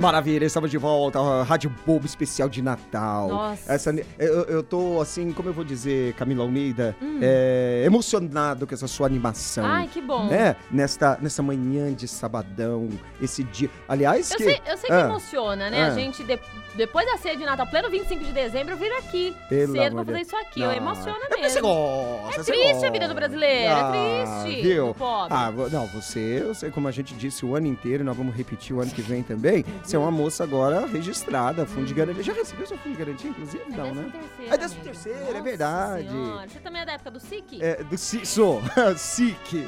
Maravilha, 0.00 0.46
estamos 0.46 0.70
de 0.70 0.78
volta. 0.78 1.18
Rádio 1.42 1.70
Bobo 1.84 2.06
especial 2.06 2.48
de 2.48 2.62
Natal. 2.62 3.28
Nossa. 3.28 3.70
Essa, 3.70 3.94
eu, 4.18 4.44
eu 4.44 4.62
tô 4.62 4.98
assim, 4.98 5.30
como 5.30 5.50
eu 5.50 5.52
vou 5.52 5.62
dizer, 5.62 6.14
Camila 6.14 6.42
Almeida, 6.42 6.96
Hum. 7.02 7.18
é, 7.20 7.82
emocionado 7.84 8.66
com 8.66 8.72
essa 8.74 8.88
sua 8.88 9.06
animação. 9.06 9.62
Ai, 9.66 9.88
que 9.92 10.00
bom. 10.00 10.24
Né? 10.26 10.56
Nesta, 10.70 11.18
nessa 11.20 11.42
manhã 11.42 11.92
de 11.92 12.08
sabadão, 12.08 12.88
esse 13.20 13.44
dia. 13.44 13.68
Aliás, 13.86 14.30
Eu 14.30 14.38
que. 14.38 14.44
sei, 14.44 14.60
eu 14.66 14.76
sei 14.78 14.88
que 14.88 14.96
Ah, 14.96 15.00
emociona, 15.00 15.68
né? 15.68 15.82
ah. 15.82 15.86
A 15.88 15.90
gente, 15.90 16.24
de- 16.24 16.40
depois 16.74 17.06
da 17.06 17.16
ceia 17.18 17.36
de 17.36 17.44
Natal, 17.44 17.66
pleno 17.66 17.90
25 17.90 18.24
de 18.24 18.32
dezembro, 18.32 18.76
vir 18.76 18.92
aqui 18.92 19.36
Pelo 19.48 19.72
cedo 19.72 19.94
pra 19.96 20.04
fazer 20.04 20.20
isso 20.20 20.36
aqui. 20.36 20.60
Não. 20.60 20.66
Eu 20.70 20.76
emociona 20.76 21.18
É 21.24 21.26
porque 21.28 21.42
mesmo. 21.42 21.54
você 21.54 21.60
gosta, 21.60 22.40
É 22.40 22.42
você 22.44 22.52
triste 22.52 22.68
a 22.68 22.72
gosta. 22.74 22.90
vida 22.90 23.08
do 23.08 23.14
brasileiro, 23.14 23.74
Ah, 23.74 23.92
é 23.96 24.44
triste. 24.44 24.62
Viu? 24.62 24.94
pobre. 24.94 25.36
Ah, 25.36 25.50
não, 25.70 25.86
você, 25.88 26.42
eu 26.42 26.54
sei 26.54 26.70
como 26.70 26.88
a 26.88 26.90
gente 26.90 27.14
disse 27.14 27.44
o 27.44 27.54
ano 27.56 27.66
inteiro, 27.66 28.02
e 28.02 28.06
nós 28.06 28.16
vamos 28.16 28.34
repetir 28.34 28.74
o 28.74 28.80
ano 28.80 28.90
que 28.90 29.02
vem 29.02 29.22
também. 29.22 29.64
Você 29.82 29.96
é 29.96 29.98
uma 29.98 30.10
moça 30.10 30.44
agora 30.44 30.86
registrada, 30.86 31.66
fundo 31.66 31.86
de 31.86 31.94
garantia. 31.94 32.22
Já 32.22 32.32
recebeu 32.32 32.66
seu 32.66 32.78
fundo 32.78 32.92
de 32.96 32.98
garantia, 33.04 33.30
inclusive? 33.30 33.64
Não, 33.70 33.94
né? 33.94 34.10
Terceira, 34.12 34.54
É 34.54 34.58
décimo 34.58 34.84
terceiro, 34.84 35.36
é 35.36 35.40
verdade. 35.40 36.08
Senhora. 36.08 36.48
Você 36.48 36.58
também 36.60 36.82
é 36.82 36.86
da 36.86 36.92
época 36.92 37.10
do 37.10 37.20
SIC? 37.20 37.60
É, 37.62 37.82
do 37.82 37.98
Si- 37.98 38.24
sou, 38.26 38.62
SIC. 38.96 39.66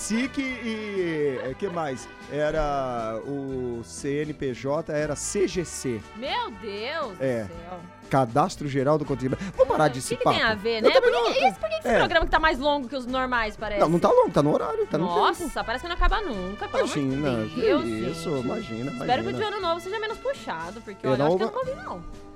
SIC 0.00 0.38
e. 0.38 1.38
O 1.50 1.54
que 1.54 1.68
mais? 1.68 2.08
Era 2.32 3.20
o 3.26 3.82
CNPJ, 3.84 4.92
era 4.92 5.14
CGC. 5.14 6.00
Meu 6.16 6.50
Deus 6.52 7.20
É. 7.20 7.42
do 7.44 7.48
céu. 7.48 7.80
Cadastro 8.08 8.66
Geral 8.66 8.98
do 8.98 9.04
Contribuinte. 9.04 9.44
Vamos 9.56 9.68
parar 9.68 9.88
O 9.90 9.94
desse 9.94 10.08
que, 10.08 10.16
que 10.16 10.24
papo. 10.24 10.36
tem 10.36 10.44
a 10.44 10.54
ver, 10.54 10.82
né? 10.82 10.90
Por 10.90 11.02
que, 11.02 11.10
não- 11.10 11.28
esse, 11.30 11.58
por 11.60 11.68
que, 11.68 11.74
que 11.80 11.86
esse 11.86 11.88
É. 11.88 11.98
programa 11.98 12.24
que 12.26 12.30
tá 12.32 12.40
mais 12.40 12.58
longo 12.58 12.88
que 12.88 12.96
os 12.96 13.06
normais, 13.06 13.56
parece? 13.56 13.80
Não, 13.80 13.88
não 13.88 13.98
tá 14.00 14.10
longo, 14.10 14.30
tá 14.30 14.42
no 14.42 14.52
horário, 14.52 14.86
tá 14.86 14.98
no. 14.98 15.04
Nossa, 15.04 15.62
parece 15.62 15.82
que 15.82 15.88
não 15.88 15.94
acaba 15.96 16.20
nunca, 16.22 16.66
Imagina, 16.66 17.44
de 17.44 17.50
que 17.54 17.60
Deus, 17.60 17.84
isso, 17.84 18.30
gente. 18.36 18.44
imagina, 18.46 18.90
Espero 18.92 19.22
que 19.22 19.28
o 19.28 19.30
imagina. 19.30 19.38
de 19.38 19.42
ano 19.56 19.60
novo 19.60 19.80
seja 19.80 19.98
menos 20.00 20.18
puxado, 20.18 20.80
porque 20.80 21.06
Eu 21.06 21.12
olha, 21.12 21.24
acho 21.26 21.36
que 21.36 21.42
eu 21.42 21.46
não- 21.46 21.52
não 21.54 21.60
ouvi, 21.60 21.84
não. 21.84 22.29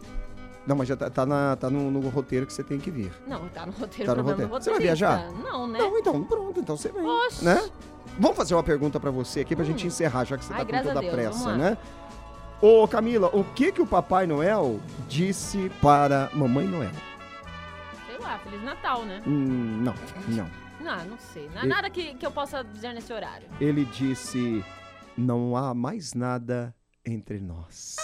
Não, 0.67 0.75
mas 0.77 0.89
já 0.89 0.97
tá, 0.97 1.11
tá, 1.11 1.27
na- 1.27 1.57
tá 1.57 1.69
no, 1.69 1.91
no 1.91 2.09
roteiro 2.09 2.47
que 2.47 2.53
você 2.53 2.65
tem 2.65 2.79
que 2.79 2.91
vir. 2.91 3.13
Não, 3.27 3.49
tá 3.49 3.67
no 3.67 3.73
roteiro, 3.73 4.07
Tá 4.07 4.15
no 4.17 4.23
roteiro. 4.29 4.51
Você 4.51 4.71
vai 4.71 4.81
viajar? 4.81 5.31
Não, 5.33 5.67
né? 5.67 5.79
Não, 5.79 5.99
então, 5.99 6.25
pronto, 6.25 6.59
então 6.61 6.77
você 6.77 6.91
vem. 6.91 7.05
Oxe. 7.05 7.45
Né? 7.45 7.71
Vamos 8.19 8.37
fazer 8.37 8.55
uma 8.55 8.63
pergunta 8.63 8.99
pra 8.99 9.11
você 9.11 9.41
aqui 9.41 9.55
pra 9.55 9.65
gente 9.65 9.87
encerrar, 9.87 10.25
já 10.25 10.39
que 10.39 10.45
você 10.45 10.53
Ai, 10.55 10.65
tá 10.65 10.79
com 10.79 10.85
toda 10.87 10.99
a 10.99 11.03
Deus, 11.03 11.13
pressa, 11.15 11.57
né? 11.57 11.77
Ô, 12.63 12.87
Camila, 12.89 13.29
o 13.35 13.45
que 13.45 13.73
que 13.73 13.83
o 13.83 13.87
Papai 13.87 14.27
Noel 14.27 14.81
disse 15.09 15.71
para 15.83 16.31
Mamãe 16.33 16.67
Noel? 16.67 16.93
Sei 18.07 18.19
lá, 18.19 18.39
Feliz 18.39 18.63
Natal, 18.63 19.05
né? 19.05 19.21
Hum, 19.27 19.83
não, 19.83 19.95
não. 20.29 20.49
Não, 20.81 21.05
não 21.07 21.19
sei. 21.19 21.51
Não 21.55 21.63
é 21.63 21.65
E- 21.65 21.69
nada 21.69 21.91
que, 21.91 22.15
que 22.15 22.25
eu 22.25 22.31
possa 22.31 22.63
dizer 22.63 22.93
nesse 22.95 23.13
horário. 23.13 23.49
Ele 23.61 23.85
disse: 23.85 24.65
Não 25.17 25.57
há 25.57 25.75
mais 25.75 26.15
nada 26.15 26.75
entre 27.05 27.39
nós. 27.41 27.97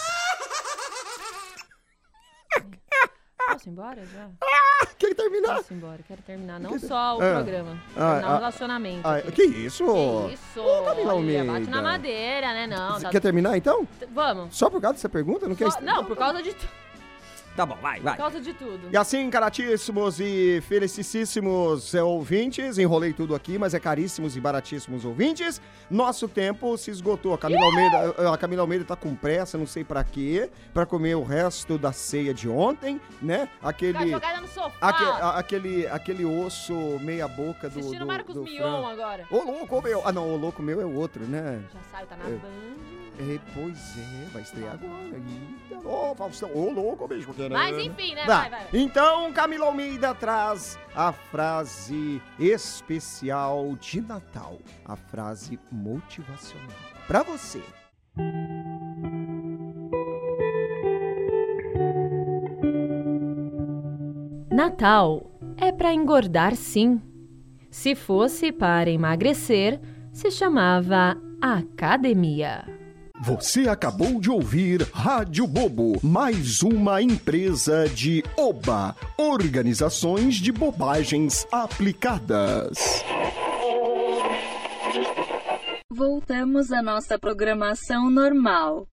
Posso 3.51 3.67
ir 3.67 3.71
embora 3.71 4.05
já? 4.05 4.29
Quer 4.97 5.15
terminar? 5.15 5.55
Posso 5.57 5.73
ir 5.73 5.77
embora, 5.77 5.99
quero 6.07 6.21
terminar. 6.21 6.59
Não 6.59 6.77
só 6.79 7.17
o 7.17 7.21
Ah. 7.21 7.33
programa. 7.33 7.77
Ah, 7.97 8.11
terminar 8.11 8.27
ah, 8.27 8.31
o 8.31 8.35
relacionamento. 8.35 9.07
ah, 9.07 9.15
aqui. 9.17 9.31
que 9.31 9.43
isso? 9.43 9.83
Que 10.27 10.33
isso? 10.35 10.59
Ô, 10.61 10.83
Camila 10.83 10.89
Olha, 10.89 10.95
bate 10.95 11.09
Almeida. 11.09 11.59
na 11.71 11.81
madeira, 11.81 12.53
né? 12.53 12.67
Não, 12.67 13.01
tá- 13.01 13.09
quer 13.09 13.19
terminar 13.19 13.57
então? 13.57 13.87
Vamos. 14.11 14.55
Só 14.55 14.69
por 14.69 14.79
causa 14.79 14.93
dessa 14.95 15.09
pergunta? 15.09 15.47
Não 15.47 15.55
quer 15.55 15.71
Só- 15.71 15.81
Não, 15.81 16.05
por 16.05 16.15
causa 16.15 16.41
de, 16.41 16.55
Tá 17.55 17.65
bom, 17.65 17.75
vai, 17.81 17.99
vai. 17.99 18.13
por 18.13 18.21
causa 18.21 18.39
de 18.39 18.53
tudo. 18.53 18.89
E 18.91 18.95
assim, 18.97 19.29
caratíssimos 19.29 20.19
e 20.21 20.61
felicíssimos 20.61 21.93
ouvintes, 21.93 22.77
enrolei 22.77 23.11
tudo 23.13 23.35
aqui, 23.35 23.57
mas 23.57 23.73
é 23.73 23.79
caríssimos 23.79 24.37
e 24.37 24.39
baratíssimos 24.39 25.03
ouvintes, 25.03 25.61
nosso 25.89 26.27
tempo 26.27 26.77
se 26.77 26.89
esgotou. 26.91 27.33
A 27.33 27.37
Camila 27.37 27.61
Almeida, 27.65 28.33
a 28.33 28.37
Camila 28.37 28.61
Almeida 28.61 28.85
tá 28.85 28.95
com 28.95 29.13
pressa, 29.13 29.57
não 29.57 29.67
sei 29.67 29.83
pra 29.83 30.03
quê, 30.03 30.49
pra 30.73 30.85
comer 30.85 31.15
o 31.15 31.23
resto 31.23 31.77
da 31.77 31.91
ceia 31.91 32.33
de 32.33 32.47
ontem, 32.47 32.99
né? 33.21 33.49
Aquele... 33.61 34.09
jogada 34.09 34.39
no 34.41 34.47
sofá. 34.47 34.75
aque- 34.79 35.03
a- 35.03 35.37
aquele, 35.39 35.87
aquele 35.87 36.25
osso 36.25 36.73
meia 37.01 37.27
boca 37.27 37.69
do. 37.69 37.79
Assistindo 37.79 37.99
do, 37.99 38.07
Marcos 38.07 38.33
do 38.35 38.43
Mion 38.43 38.57
frango. 38.57 38.85
agora. 38.87 39.25
Ô, 39.29 39.37
louco, 39.43 39.81
meu. 39.81 40.01
Ah, 40.07 40.11
não, 40.11 40.33
o 40.33 40.37
louco 40.37 40.63
meu 40.63 40.79
é 40.81 40.85
o 40.85 40.95
outro, 40.95 41.23
né? 41.25 41.61
Já 41.73 41.79
saiu, 41.91 42.07
tá 42.07 42.15
na 42.15 42.25
É. 42.25 42.29
Band. 42.29 43.10
É, 43.21 43.39
pois 43.53 43.97
é, 43.99 44.25
vai 44.33 44.41
estrear 44.41 44.73
agora. 44.73 45.03
Eita, 45.03 45.87
Ô, 45.87 46.15
Faustão, 46.15 46.49
ô, 46.55 46.71
louco, 46.71 47.07
beijo. 47.07 47.31
querendo. 47.33 47.53
Mas 47.53 47.77
enfim, 47.77 48.15
né? 48.15 48.25
Tá. 48.25 48.39
Vai, 48.41 48.49
vai. 48.49 48.67
Então, 48.73 49.31
Camila 49.31 49.67
Almeida 49.67 50.15
traz 50.15 50.77
a 50.95 51.11
frase 51.11 52.19
especial 52.39 53.75
de 53.79 54.01
Natal, 54.01 54.57
a 54.83 54.95
frase 54.95 55.59
motivacional. 55.71 56.75
Pra 57.07 57.21
você. 57.21 57.61
Natal 64.51 65.31
é 65.57 65.71
pra 65.71 65.93
engordar, 65.93 66.55
sim. 66.55 67.01
Se 67.69 67.95
fosse 67.95 68.51
para 68.51 68.89
emagrecer, 68.89 69.79
se 70.11 70.29
chamava 70.29 71.15
academia. 71.41 72.80
Você 73.23 73.69
acabou 73.69 74.19
de 74.19 74.31
ouvir 74.31 74.81
Rádio 74.91 75.45
Bobo, 75.45 75.99
mais 76.01 76.63
uma 76.63 77.03
empresa 77.03 77.87
de 77.87 78.23
Oba, 78.35 78.95
Organizações 79.15 80.37
de 80.37 80.51
Bobagens 80.51 81.45
Aplicadas. 81.51 83.03
Voltamos 85.87 86.71
à 86.71 86.81
nossa 86.81 87.19
programação 87.19 88.09
normal. 88.09 88.87